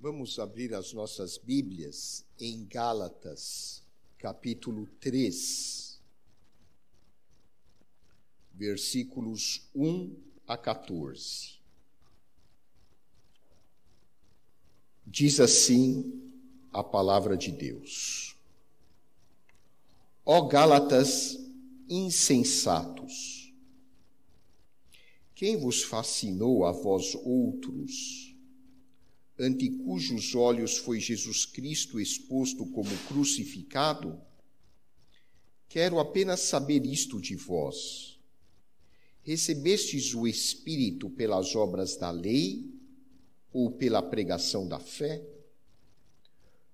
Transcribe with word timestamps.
Vamos 0.00 0.38
abrir 0.38 0.72
as 0.74 0.92
nossas 0.92 1.36
Bíblias 1.36 2.24
em 2.38 2.64
Gálatas, 2.66 3.82
capítulo 4.16 4.86
3, 5.00 6.00
versículos 8.54 9.68
1 9.74 10.16
a 10.46 10.56
14. 10.56 11.58
Diz 15.04 15.40
assim 15.40 16.32
a 16.72 16.84
palavra 16.84 17.36
de 17.36 17.50
Deus: 17.50 18.36
Ó 20.24 20.42
Gálatas 20.42 21.36
insensatos, 21.88 23.52
quem 25.34 25.56
vos 25.56 25.82
fascinou 25.82 26.64
a 26.64 26.70
vós 26.70 27.16
outros? 27.16 28.27
Ante 29.38 29.70
cujos 29.70 30.34
olhos 30.34 30.78
foi 30.78 30.98
Jesus 30.98 31.46
Cristo 31.46 32.00
exposto 32.00 32.66
como 32.66 32.90
crucificado? 33.06 34.20
Quero 35.68 36.00
apenas 36.00 36.40
saber 36.40 36.84
isto 36.84 37.20
de 37.20 37.36
vós. 37.36 38.18
Recebestes 39.22 40.14
o 40.14 40.26
Espírito 40.26 41.10
pelas 41.10 41.54
obras 41.54 41.96
da 41.96 42.10
lei 42.10 42.72
ou 43.52 43.70
pela 43.70 44.02
pregação 44.02 44.66
da 44.66 44.80
fé? 44.80 45.22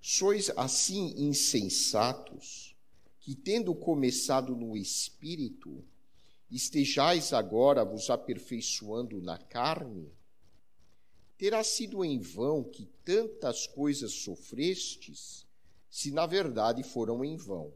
Sois 0.00 0.50
assim 0.56 1.14
insensatos, 1.16 2.76
que 3.20 3.34
tendo 3.34 3.74
começado 3.74 4.54
no 4.54 4.76
Espírito, 4.76 5.84
estejais 6.50 7.32
agora 7.32 7.84
vos 7.84 8.10
aperfeiçoando 8.10 9.20
na 9.20 9.38
carne? 9.38 10.12
Terá 11.36 11.64
sido 11.64 12.04
em 12.04 12.18
vão 12.18 12.62
que 12.62 12.86
tantas 13.04 13.66
coisas 13.66 14.12
sofrestes, 14.12 15.46
se 15.90 16.10
na 16.10 16.26
verdade 16.26 16.82
foram 16.82 17.24
em 17.24 17.36
vão. 17.36 17.72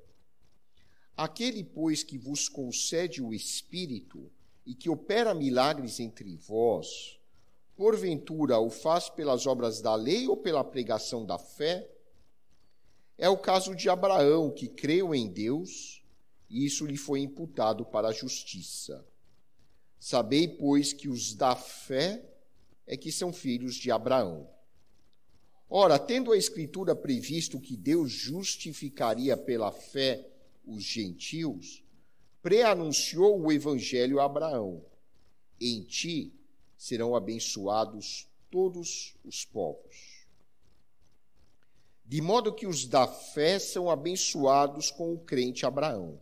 Aquele, 1.16 1.64
pois, 1.64 2.02
que 2.02 2.16
vos 2.16 2.48
concede 2.48 3.20
o 3.20 3.34
Espírito 3.34 4.30
e 4.64 4.74
que 4.74 4.88
opera 4.88 5.34
milagres 5.34 5.98
entre 5.98 6.36
vós, 6.36 7.18
porventura 7.74 8.58
o 8.58 8.70
faz 8.70 9.08
pelas 9.08 9.46
obras 9.46 9.80
da 9.80 9.94
lei 9.94 10.28
ou 10.28 10.36
pela 10.36 10.62
pregação 10.62 11.24
da 11.26 11.38
fé? 11.38 11.90
É 13.16 13.28
o 13.28 13.36
caso 13.36 13.74
de 13.74 13.88
Abraão, 13.88 14.50
que 14.50 14.68
creu 14.68 15.12
em 15.12 15.26
Deus, 15.28 16.04
e 16.48 16.64
isso 16.64 16.86
lhe 16.86 16.96
foi 16.96 17.20
imputado 17.20 17.84
para 17.84 18.08
a 18.08 18.12
justiça. 18.12 19.04
Sabei, 19.98 20.46
pois, 20.46 20.92
que 20.92 21.08
os 21.08 21.34
da 21.34 21.56
fé 21.56 22.24
é 22.88 22.96
que 22.96 23.12
são 23.12 23.32
filhos 23.32 23.76
de 23.76 23.90
Abraão. 23.92 24.48
Ora, 25.70 25.98
tendo 25.98 26.32
a 26.32 26.36
Escritura 26.36 26.96
previsto 26.96 27.60
que 27.60 27.76
Deus 27.76 28.10
justificaria 28.10 29.36
pela 29.36 29.70
fé 29.70 30.26
os 30.66 30.82
gentios, 30.82 31.84
preanunciou 32.42 33.38
o 33.38 33.52
Evangelho 33.52 34.18
a 34.18 34.24
Abraão: 34.24 34.82
Em 35.60 35.82
ti 35.82 36.32
serão 36.76 37.14
abençoados 37.14 38.26
todos 38.50 39.14
os 39.22 39.44
povos. 39.44 40.26
De 42.06 42.22
modo 42.22 42.54
que 42.54 42.66
os 42.66 42.86
da 42.86 43.06
fé 43.06 43.58
são 43.58 43.90
abençoados 43.90 44.90
com 44.90 45.12
o 45.12 45.18
crente 45.18 45.66
Abraão. 45.66 46.18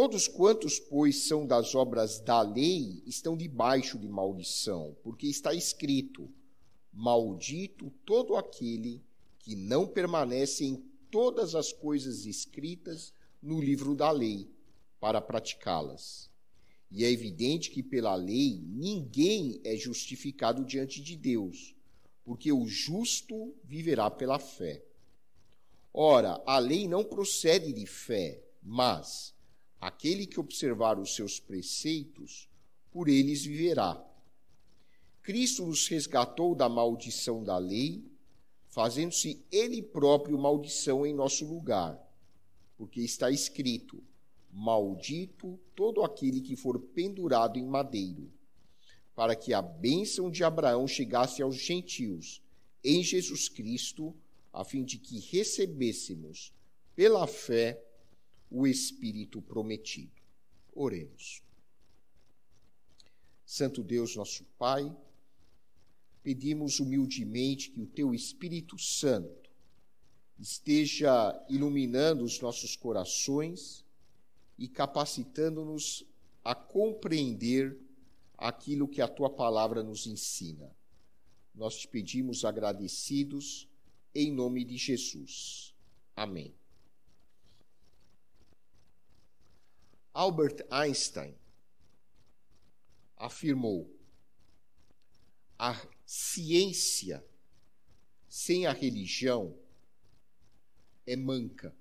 Todos 0.00 0.28
quantos, 0.28 0.78
pois, 0.78 1.26
são 1.26 1.44
das 1.44 1.74
obras 1.74 2.20
da 2.20 2.40
lei, 2.40 3.02
estão 3.04 3.36
debaixo 3.36 3.98
de 3.98 4.06
maldição, 4.06 4.96
porque 5.02 5.26
está 5.26 5.52
escrito: 5.52 6.32
Maldito 6.92 7.90
todo 8.06 8.36
aquele 8.36 9.02
que 9.40 9.56
não 9.56 9.88
permanece 9.88 10.64
em 10.64 10.76
todas 11.10 11.56
as 11.56 11.72
coisas 11.72 12.26
escritas 12.26 13.12
no 13.42 13.60
livro 13.60 13.96
da 13.96 14.12
lei, 14.12 14.48
para 15.00 15.20
praticá-las. 15.20 16.30
E 16.92 17.04
é 17.04 17.10
evidente 17.10 17.68
que 17.68 17.82
pela 17.82 18.14
lei 18.14 18.62
ninguém 18.68 19.60
é 19.64 19.76
justificado 19.76 20.64
diante 20.64 21.02
de 21.02 21.16
Deus, 21.16 21.74
porque 22.24 22.52
o 22.52 22.68
justo 22.68 23.52
viverá 23.64 24.08
pela 24.08 24.38
fé. 24.38 24.80
Ora, 25.92 26.40
a 26.46 26.60
lei 26.60 26.86
não 26.86 27.02
procede 27.02 27.72
de 27.72 27.84
fé, 27.84 28.40
mas 28.62 29.36
Aquele 29.80 30.26
que 30.26 30.40
observar 30.40 30.98
os 30.98 31.14
seus 31.14 31.38
preceitos, 31.38 32.48
por 32.90 33.08
eles 33.08 33.44
viverá. 33.44 34.04
Cristo 35.22 35.64
nos 35.66 35.86
resgatou 35.86 36.54
da 36.54 36.68
maldição 36.68 37.44
da 37.44 37.58
lei, 37.58 38.02
fazendo-se 38.66 39.44
ele 39.52 39.82
próprio 39.82 40.38
maldição 40.38 41.06
em 41.06 41.14
nosso 41.14 41.46
lugar, 41.46 41.98
porque 42.76 43.00
está 43.00 43.30
escrito: 43.30 44.02
Maldito 44.50 45.58
todo 45.76 46.02
aquele 46.02 46.40
que 46.40 46.56
for 46.56 46.80
pendurado 46.80 47.58
em 47.58 47.66
madeiro, 47.66 48.32
para 49.14 49.36
que 49.36 49.52
a 49.52 49.62
bênção 49.62 50.30
de 50.30 50.42
Abraão 50.42 50.88
chegasse 50.88 51.42
aos 51.42 51.56
gentios 51.56 52.42
em 52.82 53.02
Jesus 53.02 53.48
Cristo, 53.48 54.16
a 54.52 54.64
fim 54.64 54.82
de 54.82 54.98
que 54.98 55.18
recebêssemos 55.18 56.52
pela 56.96 57.26
fé 57.26 57.84
o 58.50 58.66
Espírito 58.66 59.40
prometido. 59.42 60.22
Oremos. 60.74 61.42
Santo 63.44 63.82
Deus, 63.82 64.14
nosso 64.14 64.44
Pai, 64.58 64.94
pedimos 66.22 66.80
humildemente 66.80 67.70
que 67.70 67.80
o 67.80 67.86
Teu 67.86 68.14
Espírito 68.14 68.78
Santo 68.78 69.48
esteja 70.38 71.34
iluminando 71.48 72.24
os 72.24 72.40
nossos 72.40 72.76
corações 72.76 73.84
e 74.58 74.68
capacitando-nos 74.68 76.04
a 76.44 76.54
compreender 76.54 77.78
aquilo 78.36 78.88
que 78.88 79.00
a 79.00 79.08
Tua 79.08 79.30
palavra 79.30 79.82
nos 79.82 80.06
ensina. 80.06 80.70
Nós 81.54 81.76
te 81.76 81.88
pedimos 81.88 82.44
agradecidos 82.44 83.68
em 84.14 84.32
nome 84.32 84.64
de 84.64 84.76
Jesus. 84.76 85.74
Amém. 86.14 86.57
Albert 90.18 90.66
Einstein 90.68 91.32
afirmou: 93.16 93.88
a 95.56 95.80
ciência 96.04 97.24
sem 98.28 98.66
a 98.66 98.72
religião 98.72 99.56
é 101.06 101.14
manca. 101.14 101.72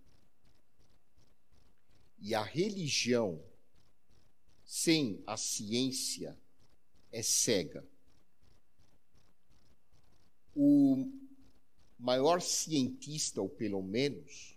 E 2.20 2.36
a 2.36 2.44
religião 2.44 3.44
sem 4.64 5.24
a 5.26 5.36
ciência 5.36 6.40
é 7.12 7.24
cega. 7.24 7.84
O 10.56 11.12
maior 11.98 12.40
cientista, 12.40 13.42
ou 13.42 13.50
pelo 13.50 13.82
menos, 13.82 14.56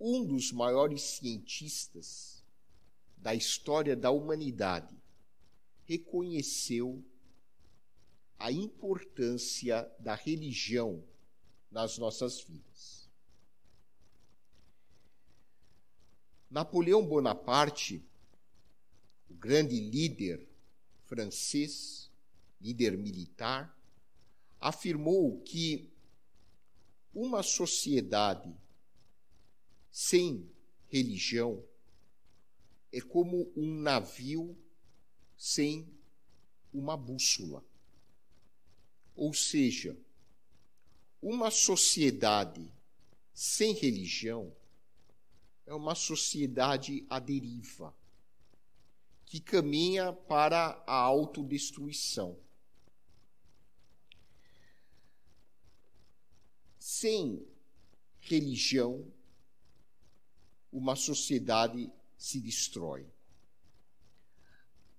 um 0.00 0.26
dos 0.26 0.50
maiores 0.50 1.00
cientistas 1.02 2.33
da 3.24 3.34
história 3.34 3.96
da 3.96 4.10
humanidade, 4.10 4.94
reconheceu 5.86 7.02
a 8.38 8.52
importância 8.52 9.90
da 9.98 10.14
religião 10.14 11.02
nas 11.70 11.96
nossas 11.96 12.42
vidas. 12.42 13.08
Napoleão 16.50 17.02
Bonaparte, 17.02 18.04
o 19.30 19.34
grande 19.34 19.80
líder 19.80 20.46
francês, 21.06 22.10
líder 22.60 22.94
militar, 22.98 23.74
afirmou 24.60 25.40
que 25.40 25.90
uma 27.14 27.42
sociedade 27.42 28.54
sem 29.90 30.46
religião 30.88 31.64
é 32.94 33.00
como 33.00 33.52
um 33.56 33.74
navio 33.80 34.56
sem 35.36 35.92
uma 36.72 36.96
bússola. 36.96 37.64
Ou 39.16 39.34
seja, 39.34 39.96
uma 41.20 41.50
sociedade 41.50 42.72
sem 43.32 43.72
religião 43.74 44.54
é 45.66 45.74
uma 45.74 45.96
sociedade 45.96 47.04
à 47.10 47.18
deriva, 47.18 47.92
que 49.26 49.40
caminha 49.40 50.12
para 50.12 50.82
a 50.86 50.94
autodestruição. 50.94 52.38
Sem 56.78 57.44
religião, 58.20 59.10
uma 60.70 60.94
sociedade 60.94 61.90
se 62.16 62.40
destrói. 62.40 63.06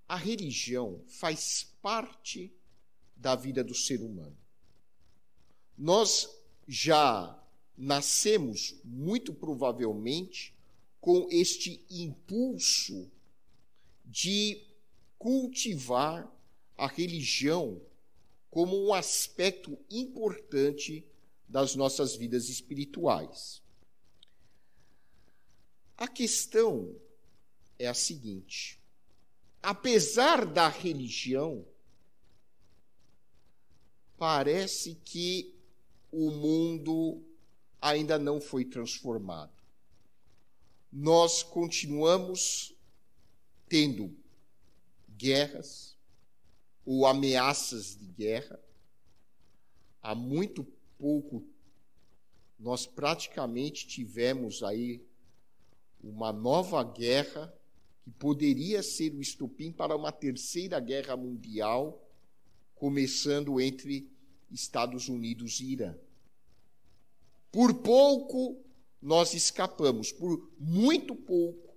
A 0.07 0.15
religião 0.15 1.03
faz 1.07 1.63
parte 1.81 2.53
da 3.15 3.35
vida 3.35 3.63
do 3.63 3.73
ser 3.73 4.01
humano. 4.01 4.37
nós 5.77 6.29
já 6.67 7.37
nascemos, 7.77 8.75
muito 8.83 9.33
provavelmente, 9.33 10.55
com 11.01 11.27
este 11.29 11.85
impulso 11.89 13.11
de 14.05 14.65
cultivar 15.17 16.31
a 16.77 16.87
religião 16.87 17.81
como 18.49 18.87
um 18.87 18.93
aspecto 18.93 19.77
importante 19.89 21.05
das 21.47 21.75
nossas 21.75 22.15
vidas 22.15 22.49
espirituais. 22.49 23.61
A 25.97 26.07
questão 26.07 26.95
é 27.77 27.87
a 27.87 27.93
seguinte: 27.93 28.81
apesar 29.61 30.45
da 30.45 30.67
religião, 30.67 31.65
parece 34.17 34.95
que 34.95 35.53
o 36.11 36.31
mundo 36.31 37.23
ainda 37.81 38.17
não 38.17 38.39
foi 38.39 38.65
transformado. 38.65 39.53
Nós 40.91 41.43
continuamos 41.43 42.73
tendo 43.67 44.15
guerras 45.09 45.97
ou 46.85 47.05
ameaças 47.05 47.97
de 47.97 48.05
guerra. 48.05 48.59
Há 50.01 50.15
muito 50.15 50.63
pouco 50.97 51.45
nós 52.57 52.85
praticamente 52.85 53.85
tivemos 53.85 54.63
aí 54.63 55.05
uma 56.01 56.31
nova 56.31 56.83
guerra 56.83 57.53
que 58.05 58.11
poderia 58.11 58.83
ser 58.83 59.15
o 59.15 59.19
estupim 59.19 59.71
para 59.71 59.95
uma 59.95 60.11
terceira 60.11 60.79
guerra 60.79 61.17
mundial, 61.17 62.07
começando 62.75 63.59
entre 63.59 64.07
Estados 64.51 65.09
Unidos 65.09 65.59
e 65.59 65.71
Irã. 65.71 65.97
Por 67.51 67.73
pouco 67.81 68.63
nós 69.01 69.33
escapamos, 69.33 70.11
por 70.11 70.51
muito 70.59 71.15
pouco. 71.15 71.75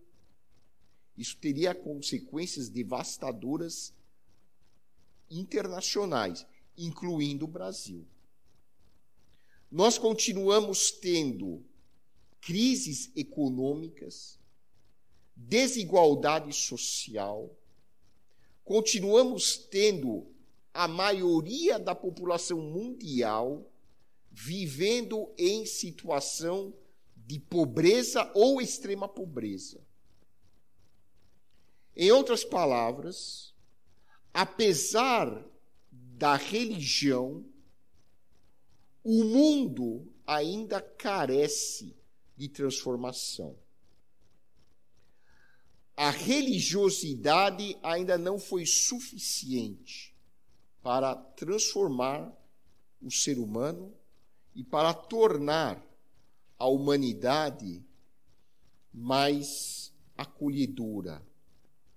Isso 1.16 1.36
teria 1.38 1.74
consequências 1.74 2.68
devastadoras 2.68 3.94
internacionais, 5.30 6.46
incluindo 6.76 7.46
o 7.46 7.48
Brasil. 7.48 8.06
Nós 9.70 9.96
continuamos 9.96 10.90
tendo 10.90 11.64
crises 12.40 13.10
econômicas, 13.16 14.37
desigualdade 15.38 16.52
social, 16.52 17.56
continuamos 18.64 19.56
tendo 19.56 20.26
a 20.74 20.88
maioria 20.88 21.78
da 21.78 21.94
população 21.94 22.60
mundial 22.60 23.64
vivendo 24.30 25.32
em 25.38 25.64
situação 25.64 26.74
de 27.16 27.38
pobreza 27.38 28.30
ou 28.34 28.60
extrema 28.60 29.08
pobreza. 29.08 29.80
Em 31.96 32.10
outras 32.10 32.44
palavras, 32.44 33.54
apesar 34.32 35.44
da 35.90 36.36
religião, 36.36 37.44
o 39.02 39.24
mundo 39.24 40.06
ainda 40.26 40.80
carece 40.80 41.96
de 42.36 42.48
transformação. 42.48 43.56
A 46.00 46.10
religiosidade 46.10 47.76
ainda 47.82 48.16
não 48.16 48.38
foi 48.38 48.64
suficiente 48.64 50.14
para 50.80 51.16
transformar 51.16 52.32
o 53.02 53.10
ser 53.10 53.36
humano 53.36 53.92
e 54.54 54.62
para 54.62 54.94
tornar 54.94 55.84
a 56.56 56.68
humanidade 56.68 57.84
mais 58.94 59.92
acolhedora, 60.16 61.20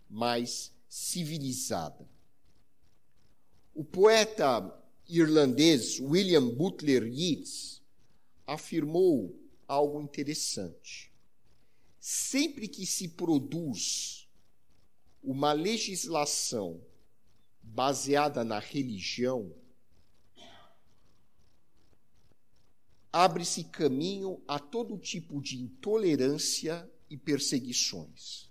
mais 0.09 0.74
civilizada. 0.89 2.09
O 3.71 3.83
poeta 3.83 4.83
irlandês 5.07 6.00
William 6.00 6.50
Butler 6.50 7.06
Yeats 7.06 7.83
afirmou 8.48 9.39
algo 9.68 10.01
interessante. 10.01 11.11
Sempre 12.01 12.68
que 12.68 12.83
se 12.83 13.09
produz 13.09 14.27
uma 15.21 15.53
legislação 15.53 16.83
baseada 17.62 18.44
na 18.44 18.57
religião, 18.57 19.53
abre-se 23.13 23.65
caminho 23.65 24.42
a 24.48 24.57
todo 24.57 24.98
tipo 24.98 25.39
de 25.39 25.62
intolerância 25.62 26.89
e 27.07 27.15
perseguições. 27.15 28.50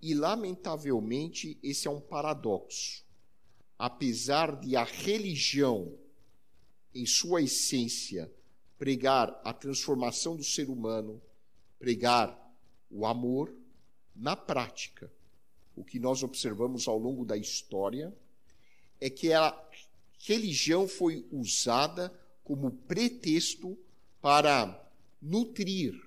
E, 0.00 0.12
lamentavelmente, 0.12 1.56
esse 1.62 1.86
é 1.86 1.90
um 1.90 2.00
paradoxo. 2.00 3.04
Apesar 3.78 4.58
de 4.58 4.74
a 4.74 4.82
religião, 4.82 5.96
em 6.92 7.06
sua 7.06 7.42
essência, 7.42 8.28
pregar 8.76 9.40
a 9.44 9.52
transformação 9.52 10.34
do 10.34 10.42
ser 10.42 10.68
humano, 10.68 11.22
pregar 11.82 12.38
o 12.88 13.04
amor, 13.04 13.52
na 14.14 14.36
prática, 14.36 15.12
o 15.74 15.82
que 15.82 15.98
nós 15.98 16.22
observamos 16.22 16.86
ao 16.86 16.96
longo 16.96 17.24
da 17.24 17.36
história 17.36 18.16
é 19.00 19.10
que 19.10 19.32
a 19.32 19.60
religião 20.20 20.86
foi 20.86 21.26
usada 21.32 22.16
como 22.44 22.70
pretexto 22.70 23.76
para 24.20 24.80
nutrir 25.20 26.00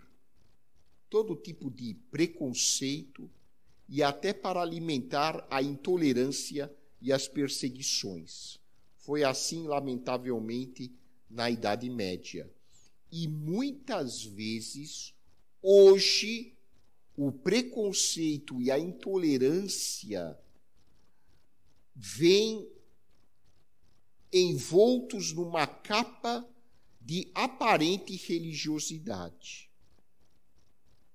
todo 1.10 1.36
tipo 1.36 1.69
de 1.69 1.94
preconceito 2.10 3.30
e 3.89 4.01
até 4.01 4.31
para 4.31 4.62
alimentar 4.62 5.45
a 5.51 5.62
intolerância 5.62 6.74
e 7.01 7.12
as 7.12 7.28
perseguições. 7.28 8.62
Foi 8.95 9.25
assim, 9.25 9.68
lamentavelmente, 9.68 10.89
na 11.30 11.50
Idade 11.50 11.89
Média. 11.89 12.50
E 13.12 13.28
muitas 13.28 14.24
vezes, 14.24 15.14
hoje, 15.67 16.53
o 17.17 17.31
preconceito 17.31 18.62
e 18.62 18.69
a 18.69 18.77
intolerância 18.77 20.38
vêm 21.95 22.69
envoltos 24.31 25.33
numa 25.33 25.65
capa 25.65 26.47
de 27.01 27.31
aparente 27.33 28.16
religiosidade. 28.16 29.71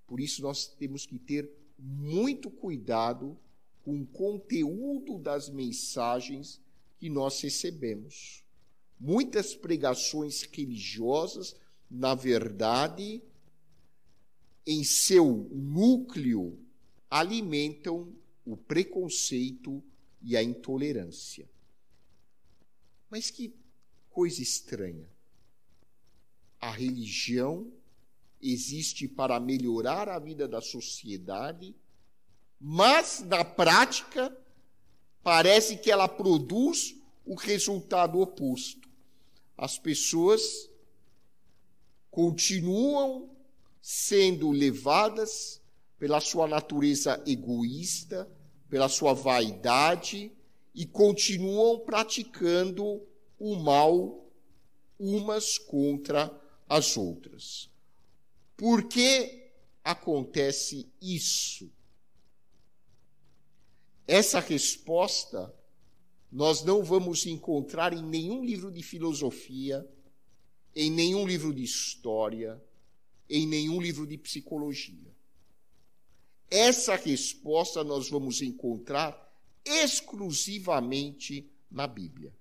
Por 0.06 0.20
isso, 0.20 0.42
nós 0.42 0.66
temos 0.66 1.06
que 1.06 1.18
ter 1.18 1.48
muito 1.78 2.50
cuidado 2.50 3.38
com 3.84 4.00
o 4.00 4.06
conteúdo 4.06 5.18
das 5.18 5.48
mensagens 5.48 6.60
que 6.98 7.08
nós 7.08 7.40
recebemos. 7.40 8.42
Muitas 8.98 9.54
pregações 9.54 10.42
religiosas, 10.42 11.54
na 11.90 12.14
verdade, 12.14 13.22
em 14.70 14.84
seu 14.84 15.48
núcleo, 15.50 16.56
alimentam 17.10 18.14
o 18.44 18.56
preconceito 18.56 19.82
e 20.22 20.36
a 20.36 20.42
intolerância. 20.44 21.50
Mas 23.10 23.32
que 23.32 23.52
coisa 24.10 24.40
estranha. 24.40 25.10
A 26.60 26.70
religião 26.70 27.72
existe 28.40 29.08
para 29.08 29.40
melhorar 29.40 30.08
a 30.08 30.20
vida 30.20 30.46
da 30.46 30.60
sociedade, 30.60 31.74
mas 32.60 33.24
na 33.26 33.44
prática 33.44 34.32
parece 35.20 35.78
que 35.78 35.90
ela 35.90 36.06
produz 36.06 36.94
o 37.26 37.34
resultado 37.34 38.20
oposto. 38.20 38.88
As 39.58 39.80
pessoas 39.80 40.70
continuam 42.08 43.29
sendo 43.80 44.50
levadas 44.50 45.60
pela 45.98 46.20
sua 46.20 46.46
natureza 46.46 47.22
egoísta, 47.26 48.30
pela 48.68 48.88
sua 48.88 49.12
vaidade, 49.12 50.32
e 50.74 50.86
continuam 50.86 51.80
praticando 51.80 53.02
o 53.38 53.56
mal 53.56 54.26
umas 54.98 55.58
contra 55.58 56.30
as 56.68 56.96
outras. 56.96 57.70
Por 58.56 58.84
que 58.84 59.50
acontece 59.82 60.92
isso? 61.00 61.70
Essa 64.06 64.40
resposta 64.40 65.54
nós 66.30 66.62
não 66.62 66.84
vamos 66.84 67.26
encontrar 67.26 67.92
em 67.92 68.02
nenhum 68.02 68.44
livro 68.44 68.70
de 68.70 68.82
filosofia, 68.82 69.88
em 70.74 70.90
nenhum 70.90 71.26
livro 71.26 71.52
de 71.52 71.62
história, 71.64 72.62
em 73.30 73.46
nenhum 73.46 73.80
livro 73.80 74.06
de 74.06 74.18
psicologia. 74.18 75.14
Essa 76.50 76.96
resposta 76.96 77.84
nós 77.84 78.10
vamos 78.10 78.42
encontrar 78.42 79.16
exclusivamente 79.64 81.48
na 81.70 81.86
Bíblia. 81.86 82.34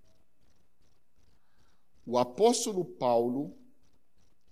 o 2.06 2.18
apóstolo 2.18 2.84
Paulo, 2.84 3.56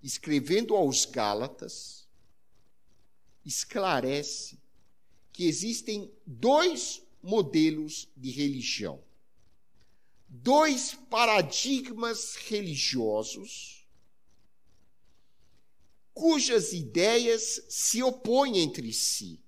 escrevendo 0.03 0.75
aos 0.75 1.05
Gálatas, 1.05 2.07
esclarece 3.43 4.59
que 5.33 5.47
existem 5.47 6.11
dois 6.23 7.01
modelos 7.23 8.07
de 8.15 8.29
religião, 8.29 9.03
dois 10.29 10.93
paradigmas 11.09 12.35
religiosos 12.35 13.76
cujas 16.17 16.73
ideias 16.73 17.61
se 17.69 18.01
opõem 18.01 18.57
entre 18.57 18.91
si. 18.91 19.39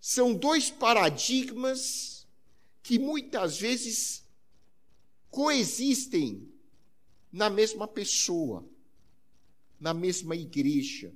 São 0.00 0.32
dois 0.32 0.70
paradigmas 0.70 2.28
que 2.80 2.96
muitas 2.96 3.58
vezes 3.58 4.24
coexistem 5.32 6.48
na 7.32 7.50
mesma 7.50 7.88
pessoa, 7.88 8.64
na 9.80 9.92
mesma 9.92 10.36
igreja. 10.36 11.12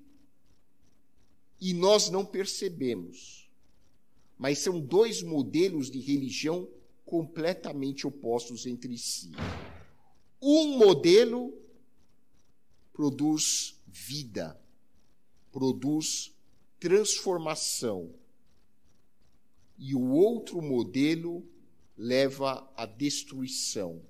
E 1.60 1.72
nós 1.72 2.10
não 2.10 2.26
percebemos. 2.26 3.48
Mas 4.36 4.58
são 4.58 4.80
dois 4.80 5.22
modelos 5.22 5.88
de 5.88 6.00
religião 6.00 6.68
completamente 7.04 8.08
opostos 8.08 8.66
entre 8.66 8.98
si. 8.98 9.30
Um 10.42 10.76
modelo 10.76 11.65
produz 12.96 13.78
vida, 13.86 14.58
produz 15.52 16.34
transformação. 16.80 18.10
E 19.76 19.94
o 19.94 20.12
outro 20.12 20.62
modelo 20.62 21.46
leva 21.94 22.66
à 22.74 22.86
destruição, 22.86 24.02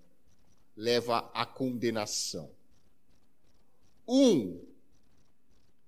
leva 0.77 1.19
à 1.35 1.45
condenação. 1.45 2.49
Um 4.07 4.65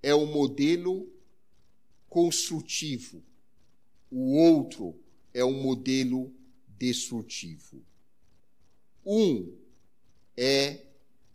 é 0.02 0.12
o 0.12 0.26
modelo 0.26 1.08
construtivo, 2.08 3.22
o 4.10 4.34
outro 4.34 5.00
é 5.32 5.44
um 5.44 5.62
modelo 5.62 6.34
destrutivo. 6.76 7.80
Um 9.06 9.56
é 10.36 10.84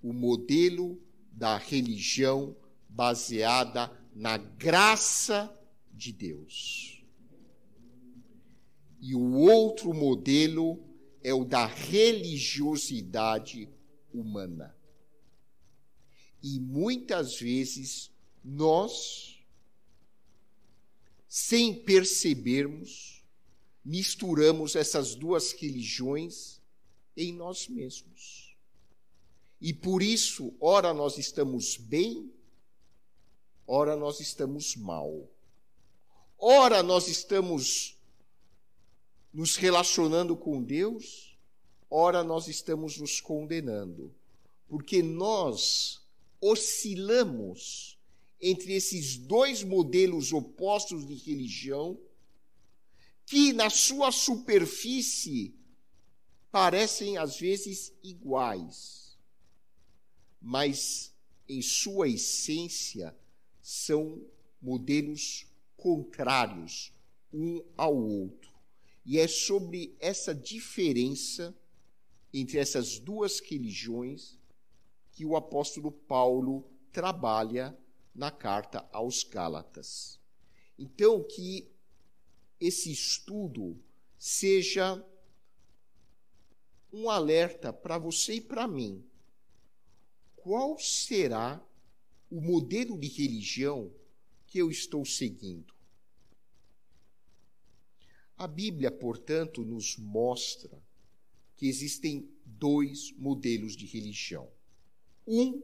o 0.02 0.12
modelo 0.12 1.02
da 1.34 1.58
religião 1.58 2.56
baseada 2.88 3.92
na 4.16 4.38
graça 4.38 5.54
de 5.92 6.14
Deus. 6.14 7.04
E 9.02 9.16
o 9.16 9.34
outro 9.34 9.94
modelo 9.94 10.82
é 11.22 11.34
o 11.34 11.44
da 11.44 11.66
religiosidade 11.66 13.68
humana. 14.14 14.74
E 16.42 16.60
muitas 16.60 17.40
vezes 17.40 18.12
nós, 18.44 19.40
sem 21.28 21.74
percebermos, 21.74 23.24
misturamos 23.84 24.76
essas 24.76 25.16
duas 25.16 25.52
religiões 25.54 26.62
em 27.16 27.34
nós 27.34 27.68
mesmos. 27.68 28.43
E 29.64 29.74
por 29.74 30.04
isso, 30.04 30.54
ora 30.60 30.94
nós 30.94 31.18
estamos 31.18 31.78
bem, 31.78 32.30
ora 33.66 33.96
nós 33.96 34.20
estamos 34.20 34.76
mal. 34.76 35.26
Ora 36.38 36.84
nós 36.84 37.08
estamos 37.08 37.98
nos 39.34 39.56
relacionando 39.56 40.36
com 40.36 40.62
Deus, 40.62 41.38
ora 41.90 42.26
nós 42.26 42.50
estamos 42.50 42.98
nos 42.98 43.22
condenando, 43.22 44.14
porque 44.68 45.02
nós 45.02 46.02
oscilamos 46.42 47.98
entre 48.42 48.74
esses 48.74 49.16
dois 49.16 49.64
modelos 49.64 50.34
opostos 50.34 51.08
de 51.08 51.16
religião, 51.16 51.98
que 53.26 53.54
na 53.54 53.70
sua 53.70 54.12
superfície 54.12 55.56
parecem 56.52 57.18
às 57.18 57.40
vezes 57.40 57.94
iguais, 58.04 59.03
mas 60.44 61.16
em 61.48 61.62
sua 61.62 62.10
essência 62.10 63.16
são 63.62 64.22
modelos 64.62 65.48
contrários 65.78 66.92
um 67.32 67.64
ao 67.78 67.96
outro. 67.96 68.52
E 69.06 69.18
é 69.18 69.28
sobre 69.28 69.96
essa 70.00 70.36
diferença 70.36 71.56
entre 72.34 72.58
essas 72.58 73.00
duas 73.00 73.40
religiões 73.40 74.38
que 75.12 75.26
o 75.26 75.38
apóstolo 75.38 75.92
Paulo 75.92 76.70
trabalha 76.92 77.78
na 78.14 78.30
carta 78.30 78.88
aos 78.92 79.24
Gálatas. 79.24 80.20
Então, 80.78 81.24
que 81.24 81.72
esse 82.60 82.92
estudo 82.92 83.82
seja 84.18 85.06
um 86.92 87.10
alerta 87.10 87.72
para 87.72 87.98
você 87.98 88.36
e 88.36 88.42
para 88.42 88.68
mim. 88.68 89.04
Qual 90.44 90.78
será 90.78 91.66
o 92.30 92.42
modelo 92.42 93.00
de 93.00 93.08
religião 93.08 93.90
que 94.46 94.58
eu 94.58 94.70
estou 94.70 95.06
seguindo? 95.06 95.74
A 98.36 98.46
Bíblia, 98.46 98.92
portanto, 98.92 99.64
nos 99.64 99.96
mostra 99.96 100.84
que 101.56 101.66
existem 101.66 102.30
dois 102.46 103.14
modelos 103.14 103.74
de 103.74 103.86
religião. 103.86 104.52
Um 105.26 105.64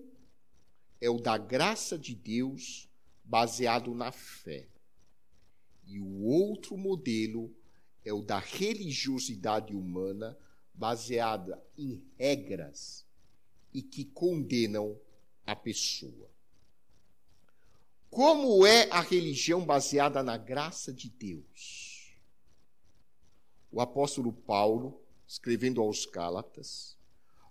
é 1.01 1.09
o 1.09 1.19
da 1.19 1.37
graça 1.37 1.99
de 1.99 2.15
Deus 2.15 2.89
baseado 3.21 3.93
na 3.93 4.13
fé. 4.13 4.69
E 5.83 5.99
o 5.99 6.21
outro 6.21 6.77
modelo 6.77 7.53
é 8.05 8.13
o 8.13 8.21
da 8.21 8.39
religiosidade 8.39 9.75
humana 9.75 10.39
baseada 10.73 11.61
em 11.77 12.01
regras 12.17 13.08
e 13.73 13.81
que 13.81 14.05
condenam 14.05 14.99
a 15.45 15.55
pessoa. 15.55 16.29
Como 18.09 18.65
é 18.65 18.89
a 18.89 19.01
religião 19.01 19.65
baseada 19.65 20.23
na 20.23 20.37
graça 20.37 20.91
de 20.91 21.09
Deus? 21.09 21.99
o 23.71 23.79
apóstolo 23.81 24.33
Paulo, 24.33 25.01
escrevendo 25.27 25.81
aos 25.81 26.05
Gálatas, 26.05 26.97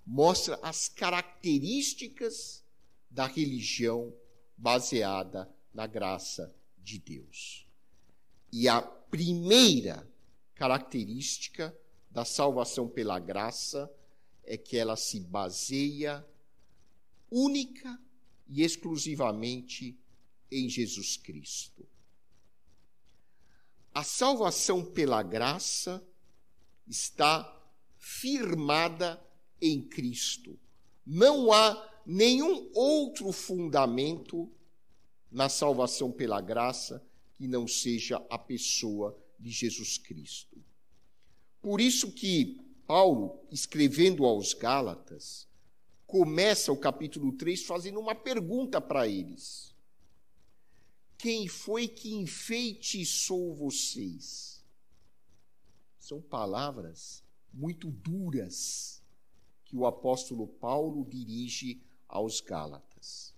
mostra 0.05 0.59
as 0.63 0.89
características 0.89 2.65
da 3.11 3.27
religião 3.27 4.13
baseada 4.57 5.49
na 5.73 5.87
graça 5.87 6.55
de 6.79 6.99
Deus. 6.99 7.67
E 8.53 8.69
a 8.69 8.83
primeira 8.83 10.09
característica 10.55 11.77
da 12.11 12.25
salvação 12.25 12.89
pela 12.89 13.19
graça 13.19 13.91
é 14.49 14.57
que 14.57 14.79
ela 14.79 14.97
se 14.97 15.21
baseia 15.21 16.27
única 17.31 18.01
e 18.49 18.63
exclusivamente 18.63 20.01
em 20.51 20.71
Jesus 20.71 21.19
Cristo. 21.19 21.87
A 23.93 24.03
salvação 24.03 24.83
pela 24.83 25.23
graça 25.23 26.03
está 26.87 27.55
firmada 27.99 29.23
em 29.61 29.83
Cristo. 29.83 30.59
Não 31.05 31.53
há 31.53 32.01
nenhum 32.07 32.71
outro 32.75 33.31
fundamento 33.33 34.51
na 35.31 35.51
salvação 35.51 36.11
pela 36.11 36.41
graça 36.41 37.07
que 37.35 37.47
não 37.47 37.69
seja 37.69 38.17
a 38.31 38.39
pessoa 38.39 39.15
de 39.39 39.51
Jesus 39.51 39.99
Cristo. 39.99 40.57
Por 41.61 41.83
isso 41.83 42.13
que 42.13 42.68
Paulo, 42.89 43.39
escrevendo 43.51 44.25
aos 44.25 44.55
Gálatas, 44.55 45.47
começa 46.07 46.73
o 46.73 46.77
capítulo 46.77 47.33
3 47.33 47.67
fazendo 47.67 48.01
uma 48.01 48.15
pergunta 48.15 48.81
para 48.81 49.07
eles: 49.07 49.75
Quem 51.19 51.47
foi 51.47 51.87
que 51.87 52.15
enfeitiçou 52.15 53.55
vocês? 53.55 54.65
São 56.01 56.23
palavras 56.23 57.23
muito 57.53 57.91
duras 57.91 59.03
que 59.67 59.77
o 59.77 59.85
apóstolo 59.85 60.47
Paulo 60.47 61.05
dirige 61.05 61.83
aos 62.09 62.41
Gálatas. 62.41 63.35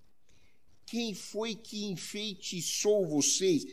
Quem 0.87 1.13
foi 1.13 1.57
que 1.57 1.87
enfeitiçou 1.87 3.05
vocês? 3.05 3.65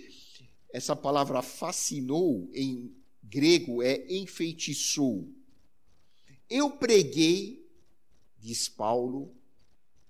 Essa 0.74 0.96
palavra 0.96 1.44
fascinou 1.44 2.50
em 2.52 2.96
grego 3.24 3.84
é 3.84 4.12
enfeitiçou. 4.12 5.37
Eu 6.50 6.72
preguei, 6.72 7.68
diz 8.40 8.70
Paulo, 8.70 9.36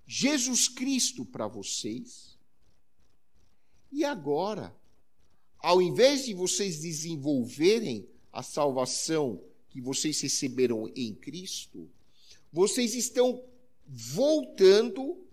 Jesus 0.06 0.67
Cristo 0.67 1.25
para 1.25 1.48
vocês. 1.48 2.38
E 3.91 4.06
agora, 4.06 4.75
ao 5.60 5.82
invés 5.82 6.25
de 6.25 6.34
vocês 6.34 6.82
desenvolverem 6.82 8.08
a 8.32 8.44
salvação 8.44 9.44
que 9.70 9.82
vocês 9.82 10.22
receberam 10.22 10.88
em 10.96 11.13
Cristo, 11.13 11.89
vocês 12.51 12.94
estão 12.94 13.44
voltando 13.86 15.25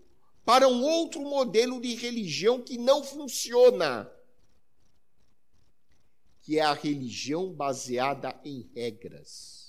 para 0.43 0.67
um 0.67 0.83
outro 0.83 1.21
modelo 1.21 1.81
de 1.81 1.95
religião 1.95 2.61
que 2.61 2.77
não 2.77 3.03
funciona, 3.03 4.09
que 6.41 6.59
é 6.59 6.61
a 6.61 6.73
religião 6.73 7.51
baseada 7.51 8.39
em 8.43 8.69
regras, 8.75 9.64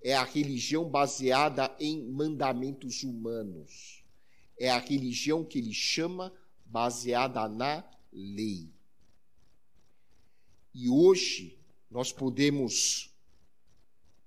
é 0.00 0.14
a 0.14 0.24
religião 0.24 0.88
baseada 0.88 1.74
em 1.80 2.08
mandamentos 2.10 3.02
humanos, 3.02 4.04
é 4.58 4.70
a 4.70 4.78
religião 4.78 5.44
que 5.44 5.58
ele 5.58 5.72
chama 5.72 6.32
baseada 6.64 7.48
na 7.48 7.84
lei. 8.12 8.72
E 10.74 10.88
hoje 10.88 11.58
nós 11.90 12.12
podemos 12.12 13.14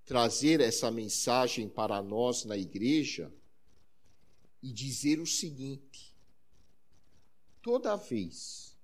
trazer 0.06 0.60
essa 0.60 0.92
mensagem 0.92 1.70
para 1.70 2.02
nós 2.02 2.44
na 2.44 2.58
igreja 2.58 3.34
e 4.62 4.72
dizer 4.74 5.20
o 5.20 5.26
seguinte: 5.26 6.16
toda 7.62 7.96
vez 7.96 8.78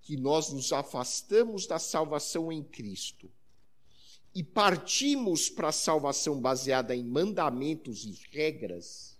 que 0.00 0.16
nós 0.16 0.52
nos 0.52 0.72
afastamos 0.72 1.66
da 1.66 1.78
salvação 1.78 2.52
em 2.52 2.62
Cristo 2.62 3.30
e 4.34 4.44
partimos 4.44 5.48
para 5.48 5.68
a 5.68 5.72
salvação 5.72 6.40
baseada 6.40 6.94
em 6.94 7.04
mandamentos 7.04 8.04
e 8.04 8.12
regras, 8.30 9.18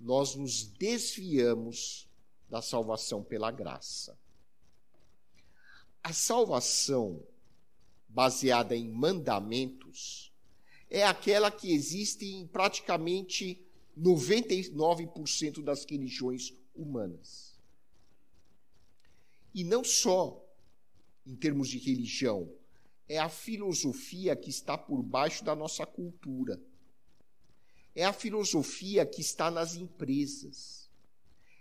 nós 0.00 0.36
nos 0.36 0.62
desviamos 0.62 2.08
da 2.48 2.62
salvação 2.62 3.24
pela 3.24 3.50
graça. 3.50 4.18
A 6.02 6.12
salvação 6.12 7.26
baseada 8.08 8.76
em 8.76 8.88
mandamentos 8.88 10.32
é 10.88 11.04
aquela 11.04 11.50
que 11.50 11.72
existe 11.72 12.24
em 12.24 12.46
praticamente 12.46 13.66
99% 13.98 15.62
das 15.62 15.84
religiões 15.84 16.54
humanas. 16.74 17.58
E 19.52 19.64
não 19.64 19.82
só 19.82 20.46
em 21.26 21.34
termos 21.34 21.68
de 21.68 21.78
religião, 21.78 22.48
é 23.08 23.18
a 23.18 23.28
filosofia 23.28 24.34
que 24.34 24.50
está 24.50 24.76
por 24.76 25.02
baixo 25.02 25.44
da 25.44 25.54
nossa 25.54 25.86
cultura. 25.86 26.60
É 27.94 28.04
a 28.04 28.12
filosofia 28.12 29.06
que 29.06 29.20
está 29.20 29.50
nas 29.50 29.74
empresas. 29.76 30.90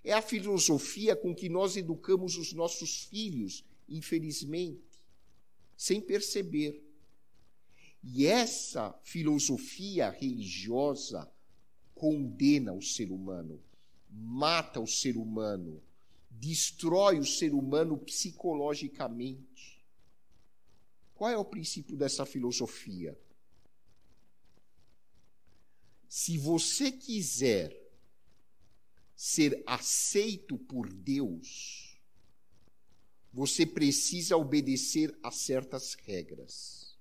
É 0.03 0.13
a 0.13 0.21
filosofia 0.21 1.15
com 1.15 1.33
que 1.33 1.49
nós 1.49 1.77
educamos 1.77 2.37
os 2.37 2.53
nossos 2.53 3.05
filhos, 3.05 3.63
infelizmente, 3.87 4.83
sem 5.77 6.01
perceber. 6.01 6.83
E 8.03 8.27
essa 8.27 8.93
filosofia 9.03 10.09
religiosa 10.09 11.31
condena 11.95 12.73
o 12.73 12.81
ser 12.81 13.11
humano, 13.11 13.59
mata 14.09 14.79
o 14.79 14.85
ser 14.85 15.17
humano, 15.17 15.81
destrói 16.29 17.17
o 17.17 17.25
ser 17.25 17.53
humano 17.53 17.97
psicologicamente. 17.97 19.74
Qual 21.15 21.31
é 21.31 21.37
o 21.37 21.45
princípio 21.45 21.95
dessa 21.97 22.25
filosofia? 22.25 23.17
Se 26.07 26.37
você 26.37 26.91
quiser 26.91 27.75
ser 29.15 29.63
aceito 29.65 30.57
por 30.57 30.91
Deus, 30.91 31.97
você 33.31 33.65
precisa 33.65 34.35
obedecer 34.35 35.17
a 35.23 35.31
certas 35.31 35.93
regras. 35.93 36.97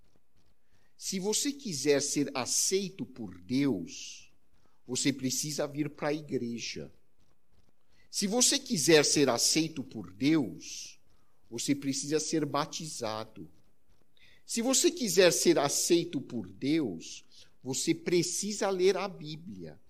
Se 0.96 1.18
você 1.18 1.52
quiser 1.52 2.00
ser 2.00 2.30
aceito 2.36 3.04
por 3.04 3.36
Deus, 3.40 4.32
você 4.86 5.12
precisa 5.12 5.66
vir 5.66 5.90
para 5.90 6.08
a 6.08 6.14
igreja. 6.14 6.92
Se 8.10 8.28
você 8.28 8.58
quiser 8.58 9.04
ser 9.04 9.28
aceito 9.28 9.82
por 9.82 10.12
Deus, 10.12 11.00
você 11.50 11.74
precisa 11.74 12.20
ser 12.20 12.46
batizado. 12.46 13.50
Se 14.46 14.60
você 14.60 14.90
quiser 14.90 15.32
ser 15.32 15.58
aceito 15.58 16.20
por 16.20 16.46
Deus, 16.48 17.24
você 17.62 17.94
precisa 17.94 18.68
ler 18.68 18.96
a 18.96 19.08
Bíblia. 19.08 19.80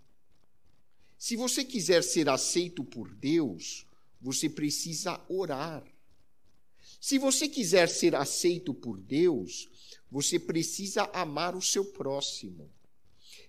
Se 1.19 1.37
você 1.37 1.65
quiser 1.65 2.03
ser 2.03 2.29
aceito 2.29 2.85
por 2.85 3.13
Deus, 3.15 3.87
você 4.21 4.49
precisa 4.49 5.21
orar. 5.29 5.85
Se 7.01 7.19
você 7.19 7.49
quiser 7.49 7.89
ser 7.89 8.15
aceito 8.15 8.73
por 8.73 9.01
Deus, 9.01 9.69
você 10.11 10.39
precisa 10.39 11.05
amar 11.13 11.57
o 11.57 11.63
seu 11.63 11.85
próximo. 11.85 12.71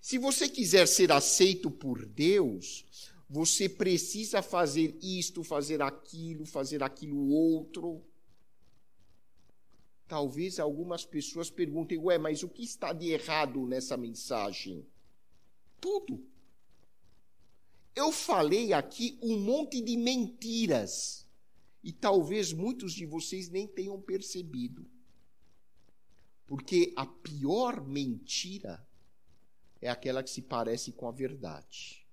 Se 0.00 0.18
você 0.18 0.48
quiser 0.48 0.86
ser 0.86 1.12
aceito 1.12 1.70
por 1.70 2.04
Deus, 2.04 2.84
você 3.28 3.68
precisa 3.68 4.42
fazer 4.42 4.96
isto, 5.02 5.42
fazer 5.42 5.82
aquilo, 5.82 6.44
fazer 6.44 6.82
aquilo 6.82 7.28
outro. 7.28 8.02
Talvez 10.08 10.60
algumas 10.60 11.04
pessoas 11.04 11.50
perguntem, 11.50 11.98
ué, 11.98 12.16
mas 12.16 12.42
o 12.42 12.48
que 12.48 12.62
está 12.62 12.92
de 12.92 13.10
errado 13.10 13.66
nessa 13.66 13.96
mensagem? 13.96 14.86
Tudo. 15.80 16.24
Eu 17.94 18.12
falei 18.12 18.72
aqui 18.72 19.18
um 19.22 19.40
monte 19.40 19.80
de 19.80 19.96
mentiras 19.96 21.26
e 21.82 21.92
talvez 21.92 22.52
muitos 22.52 22.92
de 22.92 23.06
vocês 23.06 23.48
nem 23.48 23.66
tenham 23.66 24.00
percebido. 24.00 24.86
Porque 26.46 26.92
a 26.94 27.06
pior 27.06 27.84
mentira 27.84 28.86
é 29.80 29.88
aquela 29.88 30.22
que 30.22 30.30
se 30.30 30.42
parece 30.42 30.92
com 30.92 31.08
a 31.08 31.10
verdade. 31.10 32.06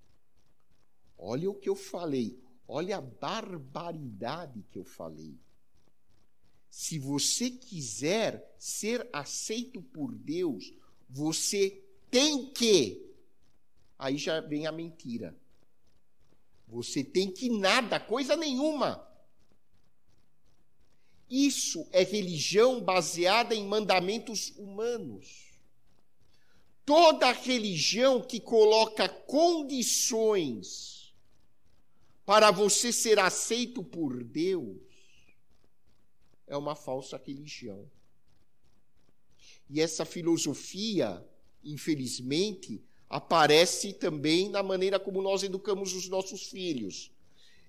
Olha 1.16 1.50
o 1.50 1.54
que 1.54 1.68
eu 1.68 1.76
falei, 1.76 2.38
olha 2.66 2.96
a 2.96 3.00
barbaridade 3.00 4.64
que 4.70 4.78
eu 4.78 4.84
falei. 4.84 5.38
Se 6.76 6.98
você 6.98 7.50
quiser 7.50 8.52
ser 8.58 9.08
aceito 9.12 9.80
por 9.80 10.12
Deus, 10.12 10.74
você 11.08 11.80
tem 12.10 12.50
que. 12.50 13.14
Aí 13.96 14.18
já 14.18 14.40
vem 14.40 14.66
a 14.66 14.72
mentira. 14.72 15.36
Você 16.66 17.04
tem 17.04 17.30
que 17.30 17.48
nada, 17.48 18.00
coisa 18.00 18.34
nenhuma. 18.34 19.08
Isso 21.30 21.86
é 21.92 22.02
religião 22.02 22.80
baseada 22.80 23.54
em 23.54 23.64
mandamentos 23.64 24.50
humanos. 24.56 25.52
Toda 26.84 27.30
religião 27.30 28.20
que 28.20 28.40
coloca 28.40 29.08
condições 29.08 31.14
para 32.26 32.50
você 32.50 32.92
ser 32.92 33.20
aceito 33.20 33.80
por 33.80 34.24
Deus 34.24 34.83
é 36.46 36.56
uma 36.56 36.74
falsa 36.74 37.20
religião. 37.24 37.90
E 39.68 39.80
essa 39.80 40.04
filosofia, 40.04 41.24
infelizmente, 41.62 42.82
aparece 43.08 43.92
também 43.92 44.48
na 44.48 44.62
maneira 44.62 44.98
como 44.98 45.22
nós 45.22 45.42
educamos 45.42 45.94
os 45.94 46.08
nossos 46.08 46.44
filhos. 46.48 47.10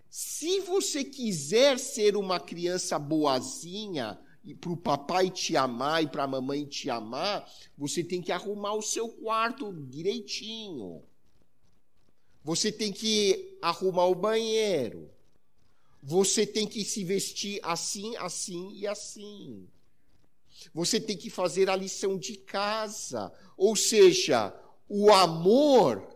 Se 0.09 0.59
você 0.61 1.03
quiser 1.03 1.79
ser 1.79 2.15
uma 2.15 2.39
criança 2.39 2.97
boazinha, 2.97 4.19
para 4.53 4.71
o 4.71 4.77
papai 4.77 5.31
te 5.31 5.57
amar 5.57 6.03
e 6.03 6.07
para 6.07 6.23
a 6.23 6.27
mamãe 6.27 6.65
te 6.65 6.89
amar, 6.89 7.51
você 7.75 8.03
tem 8.03 8.21
que 8.21 8.31
arrumar 8.31 8.73
o 8.73 8.81
seu 8.81 9.09
quarto 9.09 9.73
direitinho. 9.73 11.01
Você 12.43 12.71
tem 12.71 12.93
que 12.93 13.57
arrumar 13.59 14.05
o 14.05 14.13
banheiro. 14.13 15.09
Você 16.07 16.45
tem 16.45 16.67
que 16.67 16.85
se 16.85 17.03
vestir 17.03 17.59
assim, 17.63 18.15
assim 18.17 18.71
e 18.75 18.85
assim. 18.85 19.67
Você 20.71 21.01
tem 21.01 21.17
que 21.17 21.31
fazer 21.31 21.67
a 21.67 21.75
lição 21.75 22.15
de 22.15 22.37
casa. 22.37 23.33
Ou 23.57 23.75
seja, 23.75 24.55
o 24.87 25.11
amor 25.11 26.07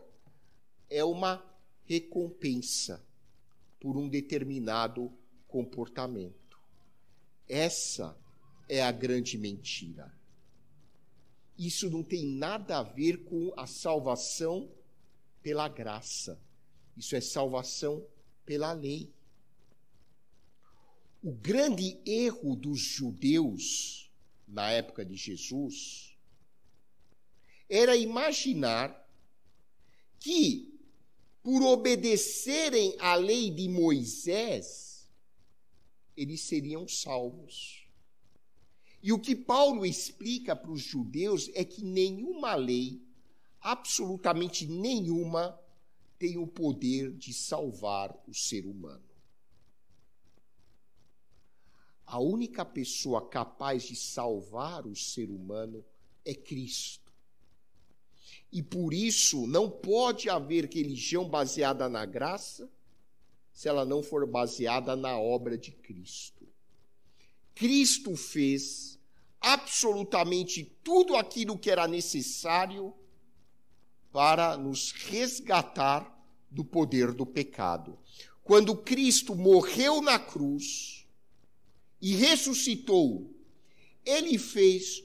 é 0.91 1.03
uma 1.03 1.43
recompensa 1.85 3.03
por 3.79 3.97
um 3.97 4.07
determinado 4.07 5.11
comportamento. 5.47 6.61
Essa 7.47 8.15
é 8.69 8.83
a 8.83 8.91
grande 8.91 9.39
mentira. 9.39 10.13
Isso 11.57 11.89
não 11.89 12.03
tem 12.03 12.27
nada 12.27 12.77
a 12.77 12.83
ver 12.83 13.23
com 13.23 13.51
a 13.57 13.65
salvação 13.65 14.69
pela 15.41 15.67
graça. 15.67 16.39
Isso 16.95 17.15
é 17.15 17.21
salvação 17.21 18.05
pela 18.45 18.71
lei. 18.71 19.11
O 21.21 21.33
grande 21.33 21.99
erro 22.05 22.55
dos 22.55 22.79
judeus 22.79 24.09
na 24.47 24.71
época 24.71 25.03
de 25.03 25.17
Jesus 25.17 26.17
era 27.69 27.93
imaginar 27.97 29.05
que, 30.17 30.79
por 31.43 31.61
obedecerem 31.61 32.95
à 32.99 33.15
lei 33.15 33.51
de 33.51 33.67
Moisés, 33.67 35.09
eles 36.15 36.39
seriam 36.39 36.87
salvos. 36.87 37.85
E 39.03 39.11
o 39.11 39.19
que 39.19 39.35
Paulo 39.35 39.85
explica 39.85 40.55
para 40.55 40.71
os 40.71 40.81
judeus 40.81 41.49
é 41.53 41.65
que 41.65 41.83
nenhuma 41.83 42.55
lei, 42.55 43.01
absolutamente 43.59 44.65
nenhuma 44.65 45.59
tem 46.17 46.37
o 46.37 46.47
poder 46.47 47.11
de 47.11 47.33
salvar 47.33 48.17
o 48.25 48.33
ser 48.33 48.65
humano. 48.65 49.08
A 52.11 52.17
única 52.17 52.65
pessoa 52.65 53.29
capaz 53.29 53.83
de 53.83 53.95
salvar 53.95 54.87
o 54.87 54.95
ser 54.95 55.29
humano 55.29 55.85
é 56.25 56.33
Cristo. 56.33 57.13
E 58.51 58.63
por 58.63 58.95
isso 58.95 59.45
não 59.45 59.69
pode 59.69 60.27
haver 60.27 60.65
religião 60.65 61.29
baseada 61.29 61.87
na 61.87 62.07
graça 62.07 62.67
se 63.53 63.69
ela 63.69 63.85
não 63.85 64.01
for 64.01 64.25
baseada 64.25 64.95
na 64.95 65.19
obra 65.19 65.55
de 65.55 65.71
Cristo. 65.71 66.47
Cristo 67.53 68.15
fez 68.15 68.99
absolutamente 69.39 70.63
tudo 70.83 71.15
aquilo 71.15 71.59
que 71.59 71.69
era 71.69 71.87
necessário 71.87 72.91
para 74.11 74.57
nos 74.57 74.91
resgatar 74.93 76.11
do 76.49 76.65
poder 76.65 77.13
do 77.13 77.23
pecado. 77.23 77.99
Quando 78.43 78.75
Cristo 78.75 79.35
morreu 79.35 80.01
na 80.01 80.17
cruz 80.17 80.98
e 82.01 82.15
ressuscitou, 82.15 83.29
ele 84.05 84.37
fez 84.37 85.03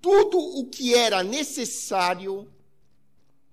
tudo 0.00 0.38
o 0.38 0.66
que 0.68 0.94
era 0.94 1.22
necessário 1.22 2.50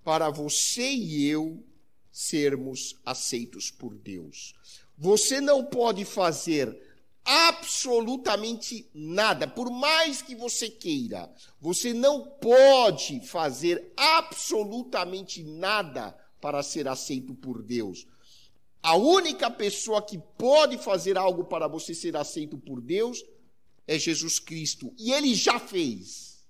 para 0.04 0.30
você 0.30 0.90
e 0.92 1.26
eu 1.26 1.64
sermos 2.12 2.96
aceitos 3.06 3.72
por 3.72 3.96
Deus. 3.96 4.54
Você 4.98 5.42
não 5.42 5.66
pode 5.66 6.06
fazer 6.06 6.80
absolutamente 7.26 8.90
nada, 8.94 9.48
por 9.48 9.72
mais 9.72 10.22
que 10.22 10.36
você 10.36 10.70
queira. 10.70 11.34
Você 11.60 11.94
não 11.94 12.22
pode 12.24 13.22
fazer 13.22 13.94
absolutamente 13.96 15.44
nada 15.44 16.16
para 16.40 16.62
ser 16.62 16.88
aceito 16.88 17.34
por 17.34 17.64
Deus. 17.64 18.06
A 18.84 18.96
única 18.96 19.50
pessoa 19.50 20.02
que 20.02 20.20
pode 20.38 20.78
fazer 20.78 21.18
algo 21.18 21.46
para 21.46 21.68
você 21.68 21.96
ser 21.96 22.16
aceito 22.16 22.58
por 22.58 22.82
Deus 22.82 23.24
é 23.88 23.98
Jesus 23.98 24.38
Cristo. 24.38 24.94
E 25.00 25.12
ele 25.12 25.34
já 25.34 25.58
fez. 25.58 26.46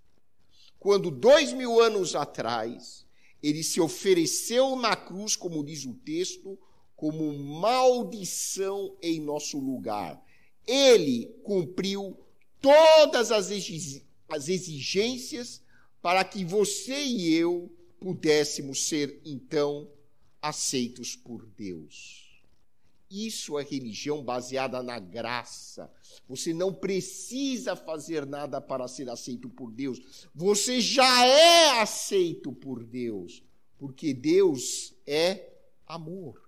Quando 0.79 1.09
dois 1.09 1.53
mil 1.53 1.79
anos 1.79 2.15
atrás, 2.15 3.05
ele 3.41 3.63
se 3.63 3.79
ofereceu 3.79 4.75
na 4.75 4.95
cruz, 4.95 5.35
como 5.35 5.63
diz 5.63 5.85
o 5.85 5.93
texto, 5.93 6.57
como 6.95 7.31
maldição 7.37 8.97
em 9.01 9.21
nosso 9.21 9.59
lugar 9.59 10.21
ele 10.67 11.25
cumpriu 11.43 12.17
todas 12.61 13.31
as 13.31 13.49
exigências 14.47 15.61
para 16.01 16.23
que 16.23 16.43
você 16.43 17.03
e 17.03 17.33
eu 17.33 17.71
pudéssemos 17.99 18.87
ser, 18.87 19.21
então, 19.23 19.89
aceitos 20.41 21.15
por 21.15 21.45
Deus. 21.57 22.22
Isso 23.13 23.59
é 23.59 23.63
religião 23.63 24.23
baseada 24.23 24.81
na 24.81 24.97
graça. 24.97 25.93
Você 26.27 26.51
não 26.51 26.73
precisa 26.73 27.75
fazer 27.75 28.25
nada 28.25 28.59
para 28.59 28.87
ser 28.87 29.07
aceito 29.07 29.47
por 29.47 29.71
Deus. 29.71 30.27
Você 30.33 30.81
já 30.81 31.23
é 31.23 31.79
aceito 31.79 32.51
por 32.51 32.83
Deus, 32.83 33.43
porque 33.77 34.15
Deus 34.15 34.95
é 35.05 35.53
amor. 35.85 36.41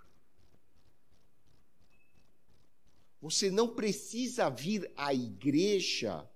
Você 3.21 3.51
não 3.51 3.75
precisa 3.75 4.49
vir 4.49 4.91
à 4.97 5.13
igreja 5.13 6.27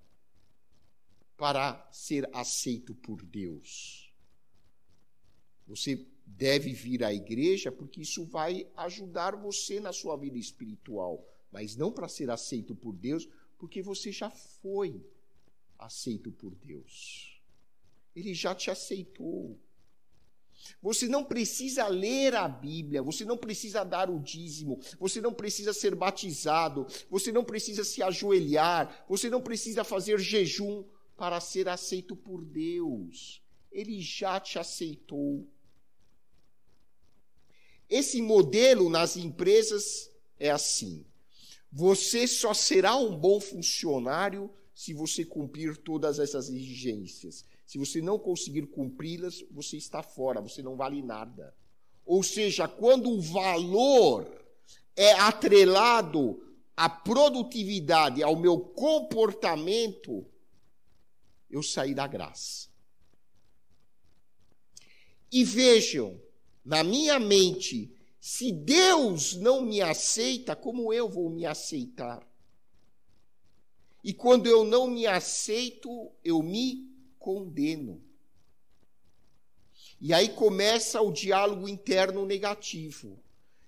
para 1.35 1.89
ser 1.91 2.29
aceito 2.35 2.93
por 2.93 3.25
Deus. 3.25 4.13
Você 5.65 6.07
deve 6.37 6.73
vir 6.73 7.03
à 7.03 7.13
igreja 7.13 7.71
porque 7.71 8.01
isso 8.01 8.25
vai 8.25 8.67
ajudar 8.75 9.35
você 9.35 9.79
na 9.79 9.91
sua 9.91 10.15
vida 10.15 10.37
espiritual, 10.37 11.25
mas 11.51 11.75
não 11.75 11.91
para 11.91 12.07
ser 12.07 12.29
aceito 12.29 12.75
por 12.75 12.95
Deus, 12.95 13.27
porque 13.57 13.81
você 13.81 14.11
já 14.11 14.29
foi 14.29 15.03
aceito 15.77 16.31
por 16.31 16.55
Deus. 16.55 17.41
Ele 18.15 18.33
já 18.33 18.53
te 18.53 18.69
aceitou. 18.69 19.59
Você 20.81 21.07
não 21.07 21.23
precisa 21.23 21.87
ler 21.87 22.35
a 22.35 22.47
Bíblia, 22.47 23.01
você 23.01 23.23
não 23.23 23.37
precisa 23.37 23.83
dar 23.83 24.09
o 24.09 24.19
dízimo, 24.19 24.79
você 24.99 25.21
não 25.21 25.33
precisa 25.33 25.73
ser 25.73 25.95
batizado, 25.95 26.85
você 27.09 27.31
não 27.31 27.45
precisa 27.45 27.83
se 27.83 28.03
ajoelhar, 28.03 29.05
você 29.07 29.29
não 29.29 29.41
precisa 29.41 29.85
fazer 29.85 30.19
jejum 30.19 30.83
para 31.15 31.39
ser 31.39 31.69
aceito 31.69 32.15
por 32.15 32.43
Deus. 32.43 33.41
Ele 33.71 34.01
já 34.01 34.39
te 34.39 34.59
aceitou. 34.59 35.47
Esse 37.89 38.21
modelo 38.21 38.89
nas 38.89 39.17
empresas 39.17 40.11
é 40.37 40.51
assim. 40.51 41.05
Você 41.71 42.27
só 42.27 42.53
será 42.53 42.95
um 42.95 43.15
bom 43.15 43.39
funcionário 43.39 44.51
se 44.73 44.93
você 44.93 45.25
cumprir 45.25 45.77
todas 45.77 46.19
essas 46.19 46.49
exigências. 46.49 47.43
Se 47.65 47.77
você 47.77 48.01
não 48.01 48.17
conseguir 48.17 48.67
cumpri-las, 48.67 49.43
você 49.51 49.77
está 49.77 50.01
fora, 50.01 50.41
você 50.41 50.61
não 50.61 50.75
vale 50.75 51.01
nada. 51.01 51.55
Ou 52.05 52.23
seja, 52.23 52.67
quando 52.67 53.09
o 53.09 53.21
valor 53.21 54.43
é 54.95 55.11
atrelado 55.13 56.41
à 56.75 56.89
produtividade, 56.89 58.23
ao 58.23 58.35
meu 58.35 58.59
comportamento, 58.59 60.25
eu 61.49 61.61
saí 61.61 61.93
da 61.93 62.07
graça. 62.07 62.69
E 65.31 65.43
vejam, 65.43 66.19
na 66.63 66.83
minha 66.83 67.19
mente, 67.19 67.91
se 68.19 68.51
Deus 68.51 69.35
não 69.35 69.61
me 69.61 69.81
aceita, 69.81 70.55
como 70.55 70.93
eu 70.93 71.07
vou 71.07 71.29
me 71.29 71.45
aceitar? 71.45 72.27
E 74.03 74.13
quando 74.13 74.47
eu 74.47 74.63
não 74.63 74.87
me 74.87 75.05
aceito, 75.05 76.11
eu 76.23 76.41
me 76.41 76.89
condeno. 77.17 78.01
E 80.01 80.13
aí 80.13 80.29
começa 80.29 81.01
o 81.01 81.11
diálogo 81.11 81.67
interno 81.67 82.25
negativo. 82.25 83.19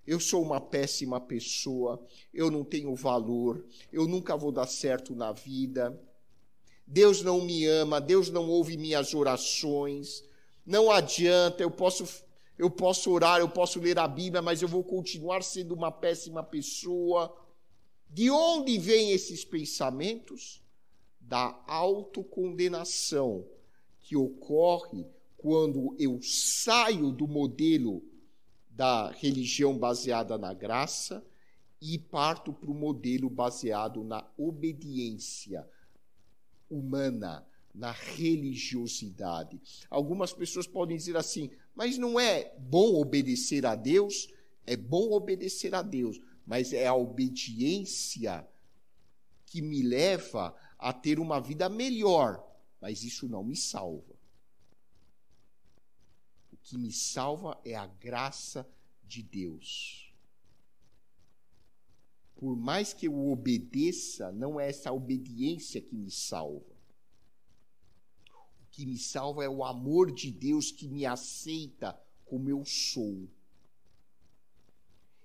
Eu 0.08 0.20
sou 0.20 0.42
uma 0.42 0.60
péssima 0.60 1.20
pessoa, 1.20 2.04
eu 2.34 2.50
não 2.50 2.64
tenho 2.64 2.94
valor, 2.96 3.64
eu 3.92 4.08
nunca 4.08 4.36
vou 4.36 4.52
dar 4.52 4.68
certo 4.68 5.16
na 5.16 5.32
vida. 5.32 6.00
Deus 6.88 7.22
não 7.22 7.42
me 7.42 7.66
ama, 7.66 8.02
Deus 8.02 8.30
não 8.30 8.50
ouve 8.50 8.78
minhas 8.78 9.14
orações. 9.14 10.24
Não 10.66 10.90
adianta, 10.90 11.62
eu 11.62 11.72
posso 11.72 12.06
eu 12.62 12.70
posso 12.70 13.12
orar, 13.12 13.40
eu 13.40 13.50
posso 13.50 13.80
ler 13.80 13.98
a 13.98 14.08
Bíblia, 14.08 14.42
mas 14.42 14.62
eu 14.62 14.68
vou 14.68 14.84
continuar 14.84 15.42
sendo 15.44 15.74
uma 15.74 15.92
péssima 15.92 16.44
pessoa. 16.44 17.36
De 18.10 18.30
onde 18.30 18.78
vêm 18.78 19.12
esses 19.12 19.44
pensamentos? 19.44 20.62
da 21.32 21.58
autocondenação 21.66 23.48
que 24.02 24.18
ocorre 24.18 25.06
quando 25.38 25.96
eu 25.98 26.20
saio 26.22 27.10
do 27.10 27.26
modelo 27.26 28.04
da 28.70 29.10
religião 29.12 29.78
baseada 29.78 30.38
na 30.38 30.54
graça 30.54 31.26
e 31.82 31.98
parto 31.98 32.52
para 32.52 32.70
o 32.70 32.74
modelo 32.74 33.30
baseado 33.30 34.04
na 34.04 34.30
obediência 34.38 35.66
humana, 36.70 37.48
na 37.74 37.92
religiosidade. 37.92 39.62
Algumas 39.90 40.34
pessoas 40.34 40.68
podem 40.68 40.98
dizer 40.98 41.16
assim, 41.16 41.50
mas 41.74 41.98
não 41.98 42.20
é 42.20 42.56
bom 42.60 42.96
obedecer 42.96 43.66
a 43.66 43.76
Deus? 43.76 44.28
É 44.66 44.76
bom 44.76 45.12
obedecer 45.12 45.74
a 45.74 45.82
Deus, 45.82 46.20
mas 46.46 46.74
é 46.74 46.88
a 46.88 46.94
obediência 46.94 48.48
que 49.46 49.62
me 49.62 49.82
leva 49.82 50.56
a 50.78 50.94
ter 50.94 51.20
uma 51.20 51.40
vida 51.40 51.70
melhor, 51.70 52.46
mas 52.80 53.04
isso 53.04 53.28
não 53.28 53.44
me 53.44 53.56
salva. 53.56 54.16
O 56.52 56.58
que 56.58 56.78
me 56.78 56.92
salva 56.92 57.60
é 57.66 57.76
a 57.76 57.86
graça 57.86 58.68
de 59.04 59.22
Deus. 59.22 60.14
Por 62.36 62.56
mais 62.56 62.94
que 62.94 63.08
eu 63.08 63.30
obedeça, 63.30 64.32
não 64.32 64.60
é 64.60 64.70
essa 64.70 64.92
obediência 64.92 65.82
que 65.82 65.96
me 65.96 66.10
salva. 66.10 66.71
Que 68.72 68.86
me 68.86 68.98
salva 68.98 69.44
é 69.44 69.50
o 69.50 69.64
amor 69.64 70.12
de 70.12 70.32
Deus 70.32 70.72
que 70.72 70.88
me 70.88 71.06
aceita 71.06 72.00
como 72.26 72.50
eu 72.50 72.64
sou. 72.66 73.28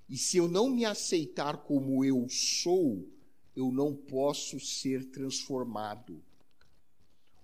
E 0.08 0.16
se 0.16 0.36
eu 0.36 0.48
não 0.48 0.68
me 0.68 0.84
aceitar 0.84 1.58
como 1.58 2.04
eu 2.04 2.28
sou, 2.28 3.08
eu 3.54 3.72
não 3.72 3.94
posso 3.94 4.60
ser 4.60 5.04
transformado. 5.06 6.22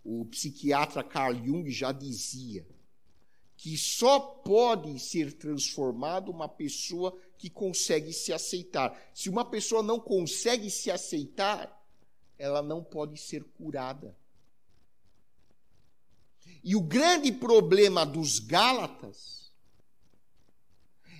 O 0.04 0.24
psiquiatra 0.26 1.02
Carl 1.02 1.34
Jung 1.34 1.70
já 1.70 1.92
dizia 1.92 2.66
que 3.56 3.76
só 3.78 4.18
pode 4.18 4.98
ser 4.98 5.32
transformado 5.34 6.30
uma 6.30 6.48
pessoa 6.48 7.16
que 7.38 7.48
consegue 7.48 8.12
se 8.12 8.32
aceitar. 8.32 9.00
Se 9.14 9.30
uma 9.30 9.44
pessoa 9.44 9.82
não 9.82 10.00
consegue 10.00 10.68
se 10.68 10.90
aceitar, 10.90 11.80
ela 12.36 12.60
não 12.60 12.82
pode 12.82 13.20
ser 13.20 13.44
curada. 13.44 14.16
E 16.62 16.76
o 16.76 16.80
grande 16.80 17.32
problema 17.32 18.06
dos 18.06 18.38
Gálatas 18.38 19.52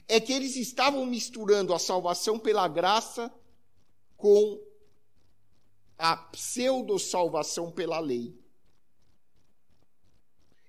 é 0.07 0.21
que 0.21 0.33
eles 0.33 0.57
estavam 0.57 1.05
misturando 1.05 1.75
a 1.75 1.79
salvação 1.79 2.39
pela 2.39 2.69
graça 2.69 3.33
com 4.17 4.63
a 5.99 6.17
pseudo-salvação 6.17 7.73
pela 7.73 7.99
lei. 7.99 8.39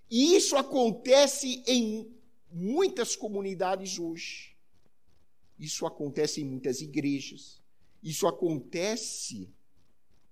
E 0.10 0.36
isso 0.36 0.56
acontece 0.56 1.64
em 1.68 2.16
muitas 2.52 3.16
comunidades 3.16 4.00
hoje. 4.00 4.56
Isso 5.58 5.86
acontece 5.86 6.42
em 6.42 6.46
muitas 6.46 6.82
igrejas. 6.82 7.62
Isso 8.02 8.28
acontece 8.28 9.52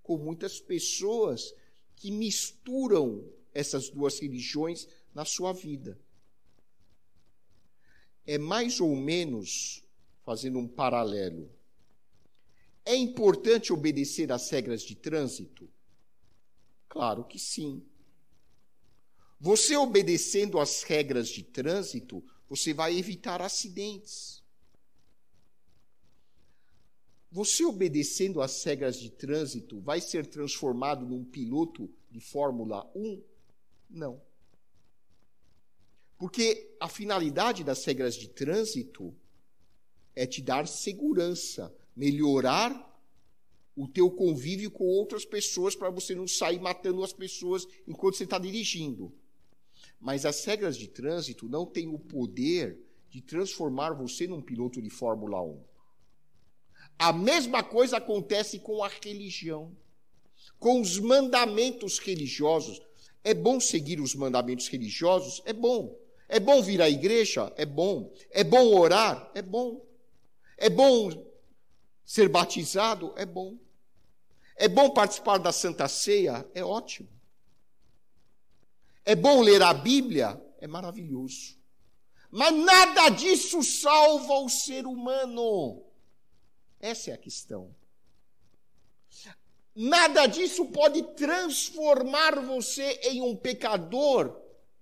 com 0.03 0.17
muitas 0.17 0.59
pessoas 0.59 1.53
que 1.95 2.11
misturam 2.11 3.23
essas 3.53 3.89
duas 3.89 4.19
religiões 4.19 4.87
na 5.13 5.25
sua 5.25 5.53
vida. 5.53 5.99
É 8.25 8.37
mais 8.37 8.79
ou 8.79 8.95
menos, 8.95 9.83
fazendo 10.23 10.59
um 10.59 10.67
paralelo, 10.67 11.51
é 12.85 12.95
importante 12.95 13.71
obedecer 13.71 14.31
às 14.31 14.49
regras 14.49 14.81
de 14.81 14.95
trânsito? 14.95 15.69
Claro 16.87 17.23
que 17.23 17.39
sim. 17.39 17.83
Você 19.39 19.75
obedecendo 19.75 20.59
às 20.59 20.83
regras 20.83 21.29
de 21.29 21.43
trânsito, 21.43 22.23
você 22.47 22.73
vai 22.73 22.97
evitar 22.97 23.41
acidentes. 23.41 24.43
Você 27.31 27.63
obedecendo 27.63 28.41
às 28.41 28.61
regras 28.63 28.99
de 28.99 29.09
trânsito 29.09 29.79
vai 29.79 30.01
ser 30.01 30.25
transformado 30.25 31.05
num 31.05 31.23
piloto 31.23 31.89
de 32.09 32.19
Fórmula 32.19 32.91
1? 32.93 33.23
Não. 33.91 34.21
Porque 36.17 36.75
a 36.79 36.87
finalidade 36.87 37.63
das 37.63 37.83
regras 37.85 38.15
de 38.15 38.29
trânsito 38.29 39.15
é 40.15 40.25
te 40.25 40.41
dar 40.41 40.67
segurança, 40.67 41.75
melhorar 41.95 42.89
o 43.75 43.87
teu 43.87 44.11
convívio 44.11 44.69
com 44.69 44.85
outras 44.85 45.25
pessoas 45.25 45.75
para 45.75 45.89
você 45.89 46.13
não 46.13 46.27
sair 46.27 46.59
matando 46.59 47.03
as 47.03 47.13
pessoas 47.13 47.65
enquanto 47.87 48.17
você 48.17 48.25
está 48.25 48.37
dirigindo. 48.37 49.13
Mas 49.99 50.25
as 50.25 50.43
regras 50.45 50.77
de 50.77 50.87
trânsito 50.87 51.47
não 51.47 51.65
têm 51.65 51.87
o 51.87 51.97
poder 51.97 52.79
de 53.09 53.21
transformar 53.21 53.93
você 53.93 54.27
num 54.27 54.41
piloto 54.41 54.81
de 54.81 54.89
Fórmula 54.89 55.41
1. 55.41 55.63
A 56.97 57.11
mesma 57.11 57.63
coisa 57.63 57.97
acontece 57.97 58.59
com 58.59 58.83
a 58.83 58.87
religião, 59.03 59.75
com 60.59 60.79
os 60.79 60.99
mandamentos 60.99 61.97
religiosos. 61.97 62.81
É 63.23 63.33
bom 63.33 63.59
seguir 63.59 63.99
os 63.99 64.15
mandamentos 64.15 64.67
religiosos? 64.67 65.41
É 65.45 65.53
bom. 65.53 65.97
É 66.27 66.39
bom 66.39 66.61
vir 66.61 66.81
à 66.81 66.89
igreja? 66.89 67.51
É 67.55 67.65
bom. 67.65 68.11
É 68.31 68.43
bom 68.43 68.73
orar? 68.73 69.29
É 69.35 69.41
bom. 69.41 69.85
É 70.57 70.69
bom 70.69 71.09
ser 72.05 72.29
batizado? 72.29 73.13
É 73.17 73.25
bom. 73.25 73.57
É 74.55 74.67
bom 74.67 74.89
participar 74.89 75.37
da 75.37 75.51
Santa 75.51 75.87
Ceia? 75.87 76.47
É 76.53 76.63
ótimo. 76.63 77.09
É 79.03 79.15
bom 79.15 79.41
ler 79.41 79.61
a 79.61 79.73
Bíblia? 79.73 80.41
É 80.59 80.67
maravilhoso. 80.67 81.57
Mas 82.29 82.53
nada 82.53 83.09
disso 83.09 83.61
salva 83.63 84.33
o 84.35 84.49
ser 84.49 84.85
humano. 84.85 85.83
Essa 86.79 87.11
é 87.11 87.13
a 87.13 87.17
questão. 87.17 87.75
Nada 89.83 90.27
disso 90.27 90.67
pode 90.67 91.01
transformar 91.15 92.39
você 92.39 92.99
em 93.01 93.19
um 93.19 93.35
pecador, 93.35 94.39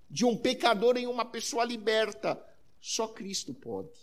de 0.10 0.26
um 0.26 0.36
pecador 0.36 0.98
em 0.98 1.08
uma 1.08 1.24
pessoa 1.24 1.64
liberta. 1.64 2.38
Só 2.82 3.08
Cristo 3.08 3.54
pode. 3.54 3.98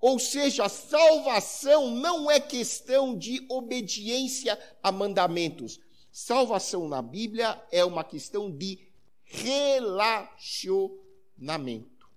Ou 0.00 0.18
seja, 0.18 0.68
salvação 0.68 1.92
não 1.92 2.28
é 2.28 2.40
questão 2.40 3.16
de 3.16 3.46
obediência 3.48 4.58
a 4.82 4.90
mandamentos. 4.90 5.78
Salvação 6.10 6.88
na 6.88 7.00
Bíblia 7.00 7.64
é 7.70 7.84
uma 7.84 8.02
questão 8.02 8.50
de 8.50 8.88
relacionamento. 9.22 12.10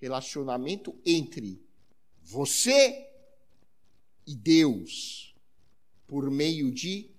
Relacionamento 0.00 1.00
entre 1.06 1.64
você 2.20 3.09
e 4.30 4.36
Deus 4.36 5.34
por 6.06 6.30
meio 6.30 6.70
de 6.70 7.10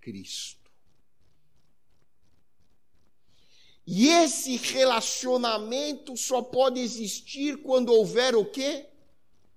Cristo. 0.00 0.70
E 3.84 4.06
esse 4.06 4.56
relacionamento 4.56 6.16
só 6.16 6.40
pode 6.40 6.78
existir 6.78 7.60
quando 7.62 7.92
houver 7.92 8.36
o 8.36 8.44
quê? 8.44 8.88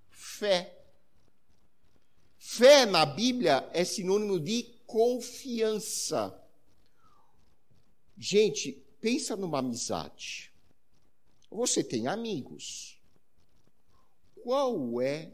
Fé. 0.09 0.75
Fé 2.39 2.85
na 2.87 3.05
Bíblia 3.05 3.69
é 3.73 3.83
sinônimo 3.83 4.39
de 4.39 4.63
confiança. 4.87 6.35
Gente, 8.17 8.71
pensa 8.99 9.35
numa 9.35 9.59
amizade. 9.59 10.51
Você 11.51 11.83
tem 11.83 12.07
amigos. 12.07 12.99
Qual 14.41 14.99
é 14.99 15.31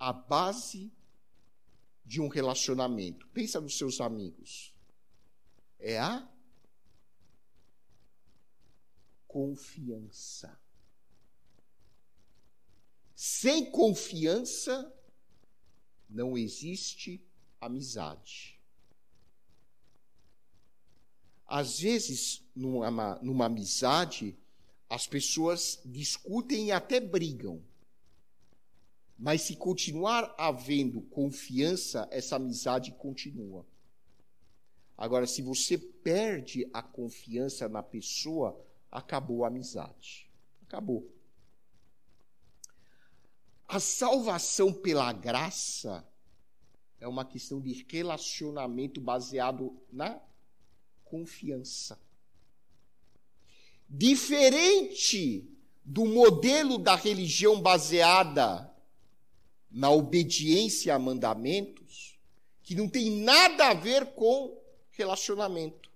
a 0.00 0.12
base 0.12 0.90
de 2.04 2.20
um 2.20 2.26
relacionamento? 2.26 3.28
Pensa 3.28 3.60
nos 3.60 3.76
seus 3.76 4.00
amigos. 4.00 4.74
É 5.78 6.00
a 6.00 6.28
confiança. 9.28 10.58
Sem 13.14 13.70
confiança, 13.70 14.92
não 16.08 16.36
existe 16.36 17.22
amizade. 17.60 18.58
Às 21.46 21.80
vezes, 21.80 22.42
numa, 22.56 23.16
numa 23.16 23.46
amizade, 23.46 24.38
as 24.88 25.06
pessoas 25.06 25.80
discutem 25.84 26.68
e 26.68 26.72
até 26.72 26.98
brigam. 26.98 27.62
Mas 29.20 29.42
se 29.42 29.54
continuar 29.54 30.34
havendo 30.38 31.02
confiança, 31.02 32.08
essa 32.10 32.36
amizade 32.36 32.90
continua. 32.92 33.66
Agora, 34.96 35.26
se 35.26 35.42
você 35.42 35.76
perde 35.76 36.66
a 36.72 36.82
confiança 36.82 37.68
na 37.68 37.82
pessoa, 37.82 38.58
acabou 38.90 39.44
a 39.44 39.48
amizade. 39.48 40.26
Acabou. 40.62 41.06
A 43.68 43.78
salvação 43.78 44.72
pela 44.72 45.12
graça 45.12 46.02
é 46.98 47.06
uma 47.06 47.26
questão 47.26 47.60
de 47.60 47.84
relacionamento 47.90 49.02
baseado 49.02 49.78
na 49.92 50.18
confiança. 51.04 52.00
Diferente 53.86 55.46
do 55.84 56.06
modelo 56.06 56.78
da 56.78 56.94
religião 56.94 57.60
baseada 57.60 58.70
na 59.70 59.90
obediência 59.90 60.94
a 60.94 60.98
mandamentos, 60.98 62.18
que 62.62 62.74
não 62.74 62.88
tem 62.88 63.10
nada 63.22 63.68
a 63.68 63.74
ver 63.74 64.06
com 64.14 64.58
relacionamento. 64.90 65.90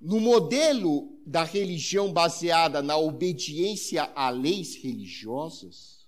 No 0.00 0.20
modelo 0.20 1.18
da 1.26 1.42
religião 1.42 2.12
baseada 2.12 2.80
na 2.80 2.96
obediência 2.96 4.10
a 4.14 4.30
leis 4.30 4.76
religiosas, 4.76 6.06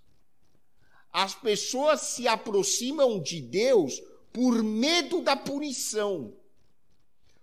as 1.13 1.35
pessoas 1.35 2.01
se 2.03 2.29
aproximam 2.29 3.21
de 3.21 3.41
Deus 3.41 4.01
por 4.33 4.63
medo 4.63 5.23
da 5.23 5.37
punição, 5.37 6.33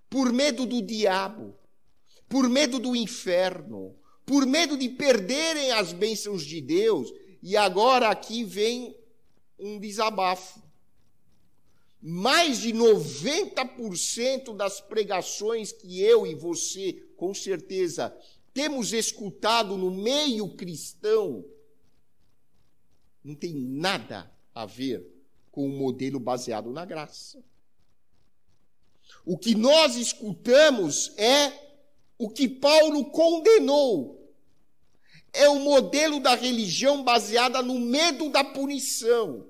por 0.09 0.31
medo 0.31 0.65
do 0.65 0.81
diabo, 0.81 1.53
por 2.29 2.49
medo 2.49 2.79
do 2.79 2.95
inferno, 2.95 3.95
por 4.25 4.45
medo 4.45 4.77
de 4.77 4.89
perderem 4.89 5.71
as 5.71 5.91
bênçãos 5.91 6.45
de 6.45 6.61
Deus. 6.61 7.11
E 7.41 7.55
agora 7.55 8.09
aqui 8.09 8.43
vem 8.43 8.95
um 9.59 9.79
desabafo 9.79 10.61
mais 12.01 12.59
de 12.59 12.73
90% 12.73 14.55
das 14.55 14.79
pregações 14.79 15.71
que 15.71 15.99
eu 15.99 16.25
e 16.27 16.35
você, 16.35 16.93
com 17.17 17.33
certeza, 17.33 18.15
temos 18.53 18.93
escutado 18.93 19.77
no 19.77 19.91
meio 19.91 20.55
cristão, 20.55 21.43
não 23.23 23.35
tem 23.35 23.53
nada 23.53 24.31
a 24.53 24.65
ver 24.65 25.05
com 25.51 25.63
o 25.63 25.73
um 25.73 25.77
modelo 25.77 26.19
baseado 26.19 26.71
na 26.71 26.85
graça. 26.85 27.43
O 29.25 29.37
que 29.37 29.55
nós 29.55 29.95
escutamos 29.95 31.11
é 31.17 31.51
o 32.17 32.29
que 32.29 32.47
Paulo 32.47 33.05
condenou. 33.11 34.16
É 35.33 35.47
o 35.49 35.59
modelo 35.59 36.19
da 36.19 36.35
religião 36.35 37.03
baseada 37.03 37.61
no 37.61 37.79
medo 37.79 38.29
da 38.29 38.43
punição 38.43 39.47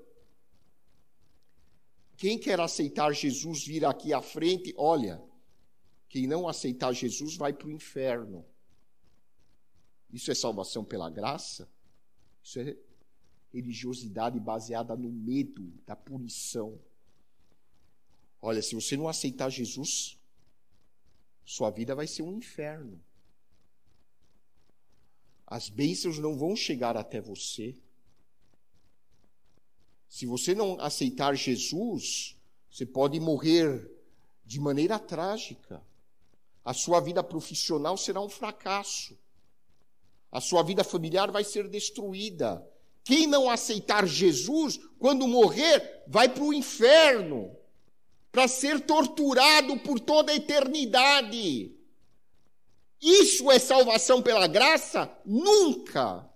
Quem 2.16 2.36
quer 2.36 2.58
aceitar 2.58 3.12
Jesus 3.12 3.64
vir 3.64 3.84
aqui 3.84 4.12
à 4.12 4.20
frente, 4.20 4.74
olha, 4.76 5.22
quem 6.08 6.26
não 6.26 6.48
aceitar 6.48 6.92
Jesus 6.92 7.36
vai 7.36 7.52
para 7.52 7.68
o 7.68 7.70
inferno. 7.70 8.44
Isso 10.10 10.30
é 10.30 10.34
salvação 10.34 10.84
pela 10.84 11.08
graça? 11.08 11.70
Isso 12.42 12.58
é 12.58 12.76
religiosidade 13.52 14.40
baseada 14.40 14.96
no 14.96 15.10
medo 15.12 15.70
da 15.86 15.94
punição. 15.94 16.80
Olha, 18.42 18.62
se 18.62 18.74
você 18.74 18.96
não 18.96 19.08
aceitar 19.08 19.50
Jesus, 19.50 20.18
sua 21.44 21.70
vida 21.70 21.94
vai 21.94 22.06
ser 22.06 22.22
um 22.22 22.36
inferno. 22.36 23.00
As 25.50 25.70
bênçãos 25.70 26.18
não 26.18 26.36
vão 26.36 26.54
chegar 26.54 26.94
até 26.94 27.22
você. 27.22 27.74
Se 30.06 30.26
você 30.26 30.54
não 30.54 30.78
aceitar 30.78 31.34
Jesus, 31.34 32.36
você 32.70 32.84
pode 32.84 33.18
morrer 33.18 33.90
de 34.44 34.60
maneira 34.60 34.98
trágica. 34.98 35.82
A 36.62 36.74
sua 36.74 37.00
vida 37.00 37.24
profissional 37.24 37.96
será 37.96 38.20
um 38.20 38.28
fracasso. 38.28 39.18
A 40.30 40.38
sua 40.38 40.62
vida 40.62 40.84
familiar 40.84 41.30
vai 41.30 41.44
ser 41.44 41.66
destruída. 41.66 42.62
Quem 43.02 43.26
não 43.26 43.48
aceitar 43.48 44.06
Jesus, 44.06 44.78
quando 44.98 45.26
morrer, 45.26 46.04
vai 46.06 46.28
para 46.28 46.44
o 46.44 46.52
inferno 46.52 47.56
para 48.30 48.46
ser 48.46 48.80
torturado 48.80 49.78
por 49.78 49.98
toda 49.98 50.30
a 50.30 50.36
eternidade. 50.36 51.74
Isso 53.00 53.50
é 53.50 53.58
salvação 53.58 54.22
pela 54.22 54.46
graça? 54.46 55.10
Nunca. 55.24 56.28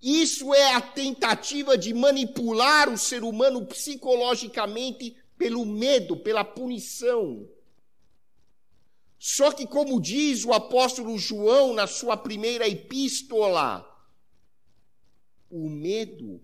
Isso 0.00 0.52
é 0.52 0.74
a 0.74 0.80
tentativa 0.80 1.78
de 1.78 1.94
manipular 1.94 2.88
o 2.88 2.98
ser 2.98 3.22
humano 3.22 3.64
psicologicamente 3.64 5.16
pelo 5.38 5.64
medo, 5.64 6.16
pela 6.16 6.44
punição. 6.44 7.48
Só 9.16 9.52
que, 9.52 9.64
como 9.64 10.00
diz 10.00 10.44
o 10.44 10.52
apóstolo 10.52 11.16
João 11.16 11.72
na 11.72 11.86
sua 11.86 12.16
primeira 12.16 12.68
epístola, 12.68 13.88
o 15.48 15.68
medo 15.68 16.40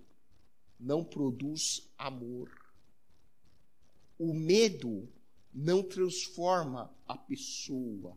não 0.78 1.02
produz 1.02 1.90
amor. 1.98 2.48
O 4.16 4.32
medo 4.32 5.08
não 5.52 5.82
transforma 5.82 6.94
a 7.06 7.16
pessoa. 7.16 8.16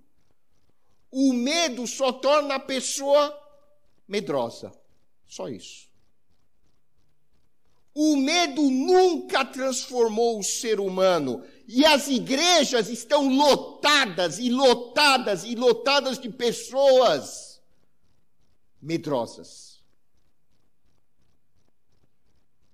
O 1.11 1.33
medo 1.33 1.85
só 1.87 2.11
torna 2.11 2.55
a 2.55 2.59
pessoa 2.59 3.37
medrosa. 4.07 4.71
Só 5.27 5.49
isso. 5.49 5.89
O 7.93 8.15
medo 8.15 8.61
nunca 8.61 9.43
transformou 9.43 10.39
o 10.39 10.43
ser 10.43 10.79
humano. 10.79 11.43
E 11.67 11.85
as 11.85 12.07
igrejas 12.07 12.89
estão 12.89 13.29
lotadas 13.29 14.39
e 14.39 14.49
lotadas 14.49 15.43
e 15.43 15.55
lotadas 15.55 16.17
de 16.19 16.29
pessoas 16.29 17.61
medrosas. 18.81 19.80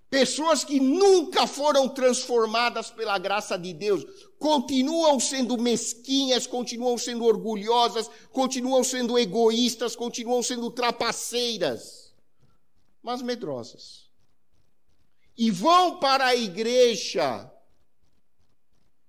Pessoas 0.10 0.64
que 0.64 0.80
nunca 0.80 1.46
foram 1.46 1.90
transformadas 1.90 2.90
pela 2.90 3.18
graça 3.18 3.58
de 3.58 3.74
Deus, 3.74 4.06
continuam 4.40 5.20
sendo 5.20 5.58
mesquinhas, 5.58 6.48
continuam 6.48 6.98
sendo 6.98 7.26
orgulhosas, 7.26 8.10
continuam 8.32 8.84
sendo 8.86 9.20
egoístas, 9.20 9.98
continuam 9.98 10.42
sendo 10.42 10.72
trapaceiras, 10.72 12.14
mas 13.04 13.22
medrosas. 13.22 14.10
E 15.38 15.52
vão 15.52 16.00
para 16.00 16.28
a 16.28 16.36
igreja 16.36 17.52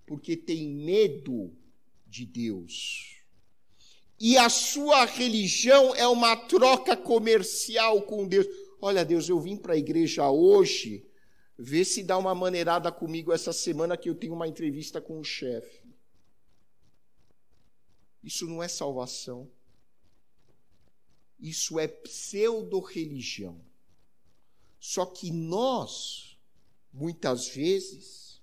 porque 0.04 0.36
têm 0.36 0.68
medo 0.68 1.54
de 2.06 2.24
Deus. 2.24 3.18
E 4.18 4.36
a 4.36 4.48
sua 4.48 5.04
religião 5.04 5.94
é 5.94 6.08
uma 6.08 6.34
troca 6.34 6.96
comercial 6.96 8.02
com 8.02 8.26
Deus. 8.26 8.46
Olha, 8.80 9.04
Deus, 9.04 9.28
eu 9.28 9.40
vim 9.40 9.56
para 9.56 9.74
a 9.74 9.76
igreja 9.76 10.30
hoje, 10.30 11.04
ver 11.58 11.84
se 11.84 12.04
dá 12.04 12.16
uma 12.16 12.34
maneirada 12.34 12.92
comigo 12.92 13.32
essa 13.32 13.52
semana 13.52 13.96
que 13.96 14.08
eu 14.08 14.14
tenho 14.14 14.34
uma 14.34 14.46
entrevista 14.46 15.00
com 15.00 15.18
o 15.18 15.24
chefe. 15.24 15.82
Isso 18.22 18.46
não 18.46 18.62
é 18.62 18.68
salvação. 18.68 19.50
Isso 21.40 21.78
é 21.78 21.88
pseudo-religião. 21.88 23.60
Só 24.78 25.04
que 25.06 25.30
nós, 25.32 26.38
muitas 26.92 27.48
vezes, 27.48 28.40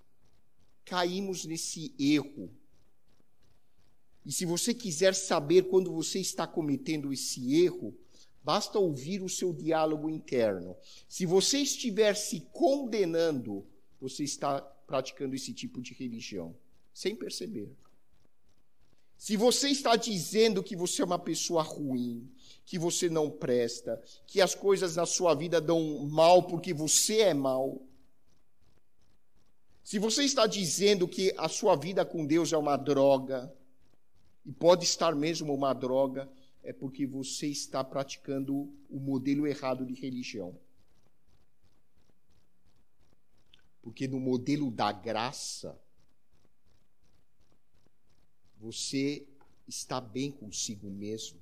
caímos 0.84 1.44
nesse 1.44 1.94
erro. 1.98 2.50
E 4.24 4.32
se 4.32 4.44
você 4.44 4.74
quiser 4.74 5.14
saber 5.14 5.68
quando 5.68 5.92
você 5.92 6.18
está 6.20 6.46
cometendo 6.46 7.12
esse 7.12 7.54
erro, 7.54 7.96
Basta 8.46 8.78
ouvir 8.78 9.24
o 9.24 9.28
seu 9.28 9.52
diálogo 9.52 10.08
interno. 10.08 10.76
Se 11.08 11.26
você 11.26 11.58
estiver 11.58 12.14
se 12.14 12.38
condenando, 12.52 13.66
você 14.00 14.22
está 14.22 14.60
praticando 14.86 15.34
esse 15.34 15.52
tipo 15.52 15.82
de 15.82 15.92
religião, 15.94 16.54
sem 16.94 17.16
perceber. 17.16 17.68
Se 19.18 19.36
você 19.36 19.70
está 19.70 19.96
dizendo 19.96 20.62
que 20.62 20.76
você 20.76 21.02
é 21.02 21.04
uma 21.04 21.18
pessoa 21.18 21.60
ruim, 21.60 22.30
que 22.64 22.78
você 22.78 23.10
não 23.10 23.28
presta, 23.28 24.00
que 24.28 24.40
as 24.40 24.54
coisas 24.54 24.94
na 24.94 25.06
sua 25.06 25.34
vida 25.34 25.60
dão 25.60 26.06
mal 26.06 26.44
porque 26.44 26.72
você 26.72 27.22
é 27.22 27.34
mal, 27.34 27.82
se 29.82 29.98
você 29.98 30.22
está 30.22 30.46
dizendo 30.46 31.08
que 31.08 31.34
a 31.36 31.48
sua 31.48 31.74
vida 31.74 32.04
com 32.04 32.24
Deus 32.24 32.52
é 32.52 32.56
uma 32.56 32.76
droga, 32.76 33.52
e 34.44 34.52
pode 34.52 34.84
estar 34.84 35.16
mesmo 35.16 35.52
uma 35.52 35.72
droga, 35.72 36.30
é 36.66 36.72
porque 36.72 37.06
você 37.06 37.46
está 37.46 37.84
praticando 37.84 38.68
o 38.90 38.98
modelo 38.98 39.46
errado 39.46 39.86
de 39.86 39.94
religião. 39.94 40.58
Porque 43.80 44.08
no 44.08 44.18
modelo 44.18 44.68
da 44.68 44.90
graça, 44.90 45.80
você 48.58 49.24
está 49.68 50.00
bem 50.00 50.32
consigo 50.32 50.90
mesmo. 50.90 51.40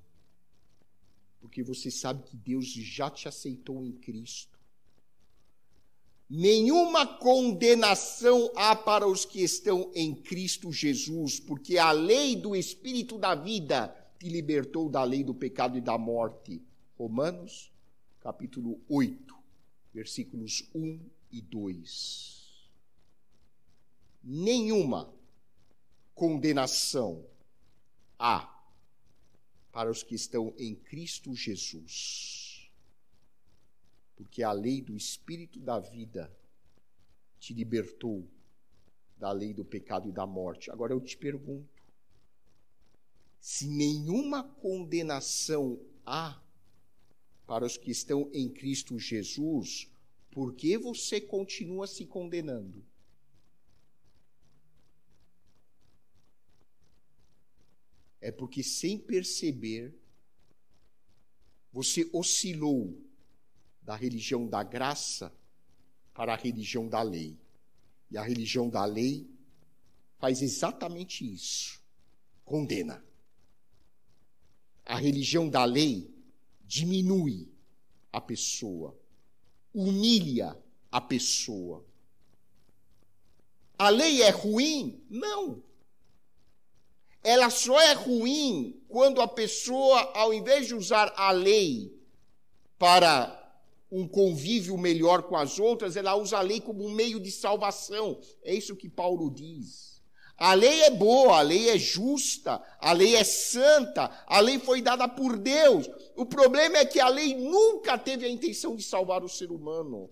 Porque 1.41 1.63
você 1.63 1.91
sabe 1.91 2.23
que 2.25 2.37
Deus 2.37 2.67
já 2.67 3.11
te 3.11 3.27
aceitou 3.27 3.83
em 3.83 3.93
Cristo. 3.93 4.59
Nenhuma 6.29 7.07
condenação 7.07 8.53
há 8.57 8.77
para 8.77 9.09
os 9.09 9.25
que 9.25 9.43
estão 9.43 9.91
em 9.95 10.15
Cristo 10.15 10.71
Jesus, 10.71 11.41
porque 11.41 11.79
a 11.79 11.93
lei 11.93 12.37
do 12.37 12.55
Espírito 12.55 13.17
da 13.17 13.35
vida 13.35 14.04
te 14.25 14.31
libertou 14.31 14.89
da 14.89 15.05
lei 15.05 15.23
do 15.23 15.35
pecado 15.35 15.77
e 15.77 15.83
da 15.83 15.99
morte. 15.99 16.63
Romanos, 16.97 17.71
capítulo 18.21 18.81
8, 18.89 19.37
versículos 19.93 20.67
1 20.75 20.99
e 21.31 21.43
2. 21.43 22.71
Nenhuma 24.23 25.13
condenação 26.15 27.23
há 28.19 28.51
para 29.71 29.91
os 29.91 30.03
que 30.03 30.15
estão 30.15 30.55
em 30.57 30.75
Cristo 30.75 31.37
Jesus. 31.37 32.73
Porque 34.17 34.43
a 34.43 34.53
lei 34.53 34.81
do 34.81 34.97
Espírito 34.97 35.61
da 35.61 35.79
vida 35.79 36.35
te 37.39 37.53
libertou 37.53 38.27
da 39.19 39.31
lei 39.33 39.53
do 39.53 39.67
pecado 39.67 40.09
e 40.09 40.13
da 40.13 40.27
morte. 40.27 40.71
Agora 40.71 40.95
eu 40.95 41.01
te 41.03 41.15
pergunto: 41.15 41.74
se 43.45 43.67
nenhuma 43.67 44.43
condenação 44.43 45.79
há 46.07 46.43
para 47.47 47.67
os 47.67 47.77
que 47.77 47.91
estão 47.91 48.31
em 48.33 48.49
Cristo 48.49 48.99
Jesus, 48.99 49.87
por 50.31 50.55
que 50.55 50.79
você 50.79 51.21
continua 51.21 51.87
se 51.87 52.07
condenando? 52.07 52.83
É 58.19 58.33
porque, 58.33 58.63
sem 58.63 58.97
perceber, 58.99 59.95
você 61.71 62.09
oscilou 62.15 62.99
da 63.83 63.95
religião 63.95 64.49
da 64.49 64.63
graça 64.63 65.31
para 66.15 66.33
a 66.33 66.37
religião 66.37 66.89
da 66.89 67.03
lei. 67.03 67.39
E 68.11 68.17
a 68.17 68.23
religião 68.23 68.71
da 68.71 68.87
lei 68.87 69.31
faz 70.17 70.41
exatamente 70.41 71.31
isso: 71.31 71.79
condena 72.43 73.05
a 74.85 74.97
religião 74.97 75.49
da 75.49 75.65
lei 75.65 76.13
diminui 76.65 77.49
a 78.13 78.21
pessoa, 78.21 78.97
humilha 79.73 80.57
a 80.91 81.01
pessoa. 81.01 81.85
A 83.79 83.89
lei 83.89 84.23
é 84.23 84.31
ruim? 84.31 85.03
Não. 85.09 85.63
Ela 87.23 87.49
só 87.51 87.81
é 87.81 87.95
ruim 87.95 88.81
quando 88.89 89.21
a 89.21 89.27
pessoa, 89.27 90.13
ao 90.15 90.33
invés 90.33 90.67
de 90.67 90.75
usar 90.75 91.13
a 91.17 91.31
lei 91.31 91.99
para 92.79 93.41
um 93.91 94.07
convívio 94.07 94.77
melhor 94.77 95.23
com 95.23 95.37
as 95.37 95.59
outras, 95.59 95.97
ela 95.97 96.15
usa 96.17 96.39
a 96.39 96.43
lei 96.43 96.61
como 96.61 96.85
um 96.85 96.91
meio 96.91 97.19
de 97.19 97.31
salvação. 97.31 98.21
É 98.43 98.55
isso 98.55 98.77
que 98.77 98.89
Paulo 98.89 99.31
diz. 99.31 99.94
A 100.37 100.53
lei 100.55 100.83
é 100.83 100.91
boa, 100.91 101.39
a 101.39 101.43
lei 101.43 101.71
é 101.71 101.79
justa, 101.79 102.61
a 102.81 102.93
lei 102.93 103.15
é 103.15 103.23
santa, 103.23 104.11
a 104.27 104.41
lei 104.41 104.59
foi 104.59 104.83
dada 104.83 105.09
por 105.09 105.37
Deus. 105.37 105.89
O 106.17 106.27
problema 106.27 106.79
é 106.79 106.85
que 106.85 106.99
a 106.99 107.09
lei 107.09 107.35
nunca 107.37 107.97
teve 107.97 108.27
a 108.27 108.29
intenção 108.29 108.75
de 108.75 108.83
salvar 108.83 109.23
o 109.23 109.29
ser 109.29 109.53
humano. 109.53 110.11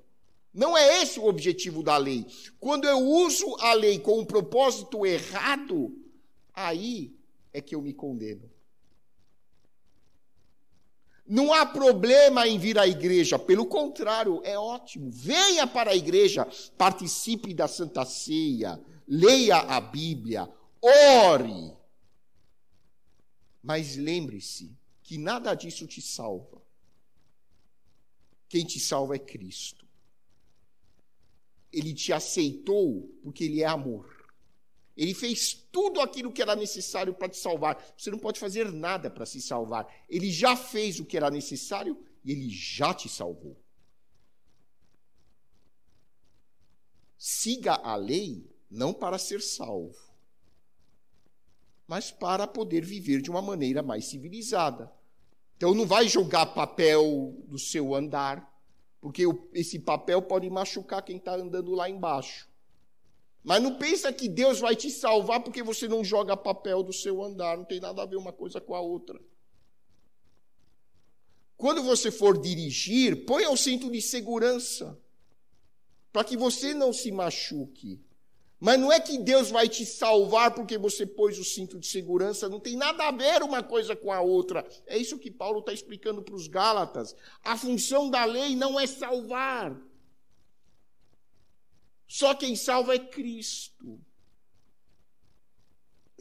Não 0.55 0.77
é 0.77 1.03
esse 1.03 1.19
o 1.19 1.27
objetivo 1.27 1.83
da 1.83 1.97
lei. 1.97 2.27
Quando 2.61 2.87
eu 2.87 2.99
uso 2.99 3.57
a 3.59 3.73
lei 3.73 3.99
com 3.99 4.21
um 4.21 4.25
propósito 4.25 5.05
errado, 5.05 5.93
aí 6.55 7.17
é 7.53 7.61
que 7.61 7.75
eu 7.75 7.83
me 7.83 7.93
condeno. 7.93 8.51
Não 11.27 11.53
há 11.53 11.65
problema 11.65 12.47
em 12.47 12.59
vir 12.59 12.79
à 12.79 12.87
igreja, 12.87 13.39
pelo 13.39 13.65
contrário, 13.65 14.41
é 14.45 14.59
ótimo. 14.59 15.11
Venha 15.11 15.67
para 15.67 15.93
a 15.93 15.97
igreja, 15.97 16.47
participe 16.77 17.55
da 17.55 17.67
Santa 17.67 18.05
Ceia, 18.05 18.79
leia 19.07 19.59
a 19.59 19.81
Bíblia, 19.81 20.49
ore. 20.81 21.77
Mas 23.63 23.97
lembre-se 23.97 24.77
que 25.03 25.19
nada 25.19 25.55
disso 25.55 25.87
te 25.87 26.01
salva. 26.01 26.61
Quem 28.49 28.65
te 28.65 28.79
salva 28.81 29.17
é 29.17 29.19
Cristo. 29.19 29.87
Ele 31.73 31.95
te 31.95 32.13
aceitou 32.13 33.09
porque 33.23 33.45
ele 33.45 33.63
é 33.63 33.67
amor. 33.67 34.13
Ele 34.97 35.15
fez 35.15 35.55
tudo 35.73 36.01
aquilo 36.01 36.33
que 36.33 36.43
era 36.43 36.55
necessário 36.55 37.15
para 37.15 37.29
te 37.29 37.39
salvar. 37.39 37.83
Você 37.97 38.11
não 38.11 38.19
pode 38.19 38.39
fazer 38.39 38.71
nada 38.71 39.11
para 39.11 39.25
se 39.25 39.41
salvar. 39.41 39.91
Ele 40.09 40.31
já 40.31 40.55
fez 40.55 41.01
o 41.01 41.07
que 41.07 41.17
era 41.17 41.31
necessário 41.31 41.99
e 42.25 42.33
ele 42.33 42.51
já 42.51 42.93
te 42.93 43.09
salvou. 43.09 43.57
Siga 47.17 47.75
a 47.75 47.97
lei 47.97 48.52
não 48.73 48.95
para 48.95 49.19
ser 49.19 49.43
salvo, 49.43 49.95
mas 51.87 52.11
para 52.11 52.47
poder 52.47 52.83
viver 52.83 53.21
de 53.21 53.31
uma 53.31 53.43
maneira 53.43 53.83
mais 53.83 54.07
civilizada. 54.07 54.91
Então 55.57 55.75
não 55.75 55.87
vai 55.87 56.09
jogar 56.09 56.47
papel 56.47 57.37
do 57.47 57.59
seu 57.59 57.95
andar, 57.95 58.51
porque 58.99 59.25
esse 59.53 59.79
papel 59.79 60.23
pode 60.23 60.49
machucar 60.49 61.03
quem 61.03 61.19
está 61.19 61.35
andando 61.35 61.73
lá 61.73 61.89
embaixo. 61.89 62.49
Mas 63.45 63.63
não 63.63 63.77
pensa 63.77 64.13
que 64.13 64.29
Deus 64.29 64.59
vai 64.61 64.75
te 64.75 64.91
salvar 64.91 65.43
porque 65.43 65.63
você 65.63 65.87
não 65.87 66.03
joga 66.03 66.37
papel 66.37 66.83
do 66.83 66.93
seu 66.93 67.23
andar. 67.23 67.59
Não 67.59 67.65
tem 67.65 67.81
nada 67.81 68.01
a 68.03 68.07
ver 68.07 68.17
uma 68.17 68.33
coisa 68.33 68.61
com 68.61 68.75
a 68.75 68.81
outra. 68.81 69.21
Quando 71.57 71.83
você 71.83 72.11
for 72.11 72.41
dirigir, 72.41 73.27
ponha 73.27 73.51
o 73.51 73.57
cinto 73.57 73.91
de 73.91 74.01
segurança. 74.01 74.97
Para 76.13 76.23
que 76.23 76.37
você 76.37 76.73
não 76.73 76.93
se 76.93 77.11
machuque. 77.11 78.01
Mas 78.65 78.79
não 78.79 78.93
é 78.93 79.01
que 79.01 79.19
Deus 79.19 79.51
vai 79.51 79.69
te 79.69 79.85
salvar 79.85 80.55
porque 80.55 80.79
você 80.79 81.05
pôs 81.05 81.37
o 81.37 81.45
cinto 81.45 81.81
de 81.81 81.87
segurança, 81.89 82.49
não 82.49 82.61
tem 82.61 82.77
nada 82.77 83.09
a 83.09 83.11
ver 83.11 83.43
uma 83.43 83.61
coisa 83.61 83.97
com 83.97 84.13
a 84.13 84.21
outra. 84.21 84.65
É 84.87 84.97
isso 84.97 85.19
que 85.19 85.33
Paulo 85.33 85.59
está 85.59 85.73
explicando 85.73 86.23
para 86.23 86.37
os 86.37 86.47
Gálatas. 86.47 87.17
A 87.43 87.59
função 87.59 88.09
da 88.09 88.25
lei 88.25 88.55
não 88.55 88.79
é 88.79 88.87
salvar. 88.87 89.77
Só 92.07 92.37
quem 92.37 92.55
salva 92.55 92.95
é 92.95 93.01
Cristo. 93.01 93.99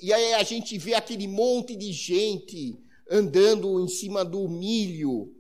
E 0.01 0.11
aí 0.11 0.33
a 0.33 0.41
gente 0.41 0.79
vê 0.79 0.95
aquele 0.95 1.27
monte 1.27 1.75
de 1.75 1.93
gente 1.93 2.75
andando 3.07 3.79
em 3.79 3.87
cima 3.87 4.25
do 4.25 4.49
milho, 4.49 5.31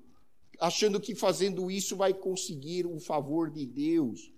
achando 0.59 1.01
que 1.01 1.15
fazendo 1.15 1.71
isso 1.71 1.95
vai 1.95 2.13
conseguir 2.13 2.85
o 2.85 2.99
favor 2.99 3.49
de 3.49 3.65
Deus. 3.65 4.31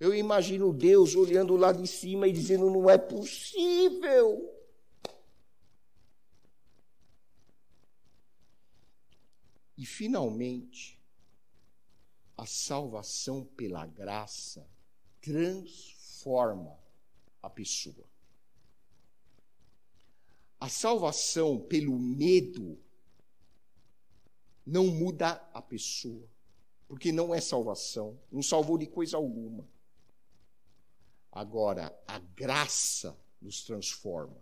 Eu 0.00 0.14
imagino 0.14 0.72
Deus 0.72 1.14
olhando 1.14 1.54
lá 1.56 1.72
de 1.72 1.86
cima 1.86 2.26
e 2.26 2.32
dizendo: 2.32 2.70
não 2.70 2.88
é 2.88 2.96
possível. 2.96 4.50
E 9.76 9.84
finalmente, 9.84 10.98
a 12.36 12.46
salvação 12.46 13.44
pela 13.44 13.84
graça 13.84 14.66
transforma 15.20 16.78
a 17.42 17.50
pessoa. 17.50 18.06
A 20.58 20.68
salvação 20.68 21.58
pelo 21.60 21.98
medo 21.98 22.78
não 24.64 24.86
muda 24.86 25.32
a 25.52 25.60
pessoa, 25.60 26.26
porque 26.88 27.12
não 27.12 27.34
é 27.34 27.40
salvação, 27.40 28.18
não 28.30 28.42
salvou 28.42 28.78
de 28.78 28.86
coisa 28.86 29.18
alguma. 29.18 29.68
Agora, 31.32 31.96
a 32.06 32.18
graça 32.18 33.16
nos 33.40 33.62
transforma. 33.62 34.36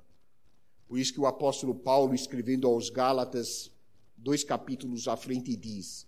Por 0.86 0.99
isso 0.99 1.12
que 1.12 1.20
o 1.20 1.26
apóstolo 1.26 1.74
Paulo, 1.74 2.14
escrevendo 2.14 2.66
aos 2.66 2.89
Gálatas, 2.89 3.70
dois 4.16 4.43
capítulos 4.43 5.07
à 5.07 5.16
frente, 5.16 5.55
diz: 5.55 6.07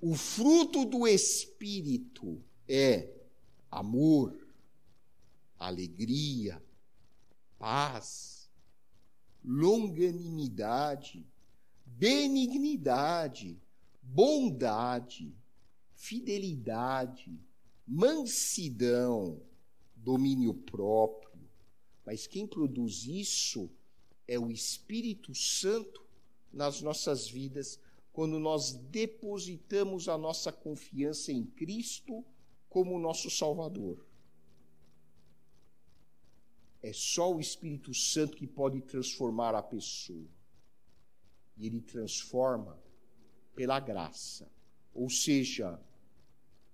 O 0.00 0.14
fruto 0.14 0.84
do 0.84 1.06
Espírito 1.06 2.40
é 2.68 3.08
amor, 3.70 4.38
alegria, 5.58 6.62
paz, 7.58 8.48
longanimidade, 9.44 11.26
benignidade, 11.84 13.60
bondade, 14.00 15.34
fidelidade, 15.94 17.36
mansidão, 17.86 19.40
domínio 20.02 20.52
próprio. 20.54 21.40
Mas 22.04 22.26
quem 22.26 22.46
produz 22.46 23.04
isso 23.04 23.70
é 24.26 24.38
o 24.38 24.50
Espírito 24.50 25.34
Santo 25.34 26.04
nas 26.52 26.82
nossas 26.82 27.28
vidas, 27.28 27.80
quando 28.12 28.38
nós 28.38 28.72
depositamos 28.72 30.08
a 30.08 30.18
nossa 30.18 30.52
confiança 30.52 31.32
em 31.32 31.44
Cristo 31.44 32.24
como 32.68 32.98
nosso 32.98 33.30
Salvador. 33.30 34.06
É 36.82 36.92
só 36.92 37.32
o 37.32 37.40
Espírito 37.40 37.94
Santo 37.94 38.36
que 38.36 38.46
pode 38.46 38.80
transformar 38.82 39.54
a 39.54 39.62
pessoa. 39.62 40.28
E 41.56 41.66
ele 41.66 41.80
transforma 41.80 42.78
pela 43.54 43.78
graça. 43.78 44.50
Ou 44.92 45.08
seja, 45.08 45.80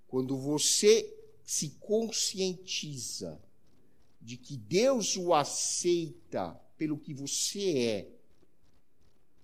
quando 0.08 0.36
você 0.36 1.17
se 1.48 1.70
conscientiza 1.80 3.40
de 4.20 4.36
que 4.36 4.54
Deus 4.54 5.16
o 5.16 5.32
aceita 5.32 6.52
pelo 6.76 6.98
que 6.98 7.14
você 7.14 7.78
é, 7.78 8.12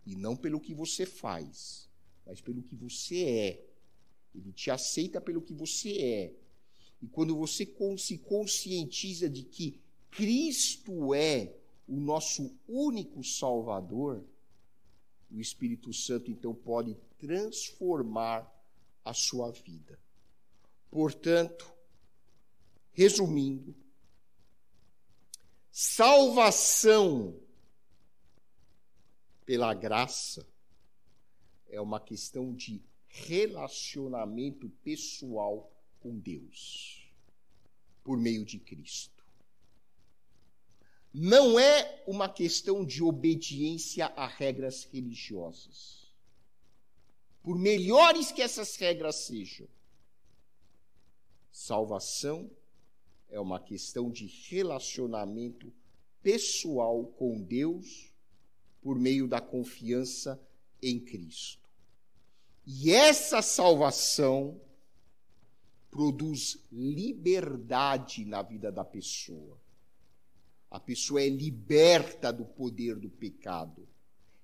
e 0.05 0.15
não 0.15 0.37
pelo 0.37 0.61
que 0.61 0.75
você 0.75 1.07
faz, 1.07 1.89
mas 2.27 2.43
pelo 2.43 2.63
que 2.63 2.77
você 2.77 3.25
é. 3.25 3.67
Ele 4.35 4.53
te 4.53 4.71
aceita 4.71 5.19
pelo 5.19 5.41
que 5.41 5.55
você 5.55 5.97
é. 6.03 6.35
E 7.01 7.07
quando 7.07 7.35
você 7.35 7.67
se 7.97 8.19
conscientiza 8.19 9.27
de 9.27 9.43
que 9.43 9.81
Cristo 10.11 11.15
é 11.15 11.57
o 11.89 11.99
nosso 11.99 12.55
único 12.69 13.25
Salvador, 13.25 14.23
o 15.31 15.41
Espírito 15.41 15.91
Santo 15.95 16.31
então 16.31 16.55
pode 16.55 16.99
transformar 17.19 18.47
a 19.03 19.15
sua 19.15 19.51
vida. 19.53 19.99
Portanto, 20.91 21.74
resumindo, 22.95 23.75
salvação 25.71 27.39
pela 29.45 29.75
graça 29.75 30.47
é 31.69 31.81
uma 31.81 32.01
questão 32.01 32.55
de 32.55 32.81
relacionamento 33.09 34.71
pessoal 34.83 35.71
com 36.01 36.19
Deus 36.19 37.13
por 38.05 38.17
meio 38.17 38.45
de 38.45 38.59
Cristo. 38.59 39.25
Não 41.13 41.59
é 41.59 42.03
uma 42.07 42.29
questão 42.29 42.85
de 42.85 43.03
obediência 43.03 44.07
a 44.07 44.27
regras 44.27 44.85
religiosas. 44.85 46.13
Por 47.43 47.59
melhores 47.59 48.33
que 48.33 48.43
essas 48.43 48.75
regras 48.77 49.17
sejam, 49.17 49.69
salvação 51.53 52.51
é 53.35 53.41
uma 53.41 53.59
questão 53.59 54.13
de 54.13 54.27
relacionamento 54.49 55.73
pessoal 56.23 57.05
com 57.05 57.43
Deus 57.43 58.15
por 58.81 58.97
meio 58.97 59.27
da 59.27 59.41
confiança 59.41 60.41
em 60.81 61.01
Cristo. 61.01 61.69
E 62.65 62.93
essa 62.93 63.43
salvação 63.43 64.61
produz 65.91 66.65
liberdade 66.71 68.25
na 68.25 68.41
vida 68.41 68.71
da 68.71 68.85
pessoa. 68.85 69.61
A 70.71 70.79
pessoa 70.79 71.21
é 71.21 71.29
liberta 71.29 72.33
do 72.33 72.45
poder 72.45 72.95
do 72.95 73.11
pecado. 73.11 73.89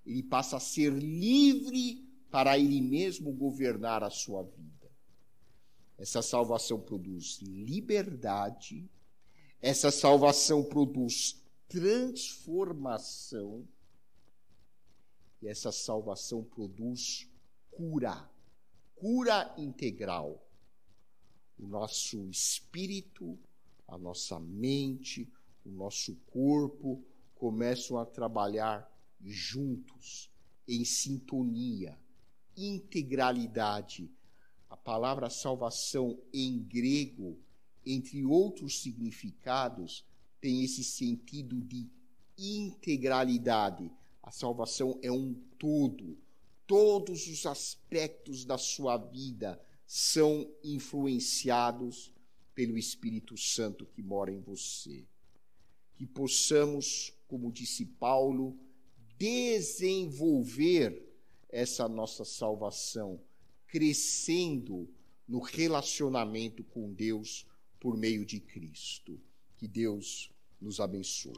Ele 0.04 0.22
passa 0.24 0.56
a 0.56 0.60
ser 0.60 0.92
livre 0.92 2.04
para 2.28 2.58
ele 2.58 2.80
mesmo 2.80 3.32
governar 3.32 4.02
a 4.02 4.10
sua 4.10 4.42
vida. 4.42 4.69
Essa 6.00 6.22
salvação 6.22 6.80
produz 6.80 7.38
liberdade, 7.42 8.88
essa 9.60 9.90
salvação 9.90 10.64
produz 10.64 11.44
transformação 11.68 13.68
e 15.42 15.46
essa 15.46 15.70
salvação 15.70 16.42
produz 16.42 17.28
cura, 17.70 18.26
cura 18.96 19.54
integral. 19.58 20.42
O 21.58 21.66
nosso 21.66 22.30
espírito, 22.30 23.38
a 23.86 23.98
nossa 23.98 24.40
mente, 24.40 25.30
o 25.66 25.70
nosso 25.70 26.16
corpo 26.30 27.04
começam 27.34 27.98
a 27.98 28.06
trabalhar 28.06 28.90
juntos, 29.22 30.30
em 30.66 30.82
sintonia, 30.82 32.00
integralidade. 32.56 34.10
Palavra 34.84 35.28
salvação 35.30 36.18
em 36.32 36.58
grego, 36.58 37.38
entre 37.84 38.24
outros 38.24 38.80
significados, 38.80 40.04
tem 40.40 40.64
esse 40.64 40.82
sentido 40.82 41.60
de 41.60 41.88
integralidade. 42.38 43.90
A 44.22 44.30
salvação 44.30 44.98
é 45.02 45.12
um 45.12 45.34
todo. 45.58 46.16
Todos 46.66 47.26
os 47.26 47.46
aspectos 47.46 48.44
da 48.44 48.56
sua 48.56 48.96
vida 48.96 49.60
são 49.86 50.48
influenciados 50.62 52.12
pelo 52.54 52.78
Espírito 52.78 53.36
Santo 53.36 53.84
que 53.86 54.02
mora 54.02 54.30
em 54.30 54.40
você. 54.40 55.04
Que 55.96 56.06
possamos, 56.06 57.12
como 57.26 57.52
disse 57.52 57.84
Paulo, 57.84 58.56
desenvolver 59.18 61.10
essa 61.48 61.88
nossa 61.88 62.24
salvação, 62.24 63.20
crescendo 63.70 64.88
no 65.26 65.40
relacionamento 65.40 66.64
com 66.64 66.92
Deus 66.92 67.46
por 67.78 67.96
meio 67.96 68.24
de 68.26 68.40
Cristo. 68.40 69.20
Que 69.56 69.68
Deus 69.68 70.30
nos 70.60 70.80
abençoe. 70.80 71.32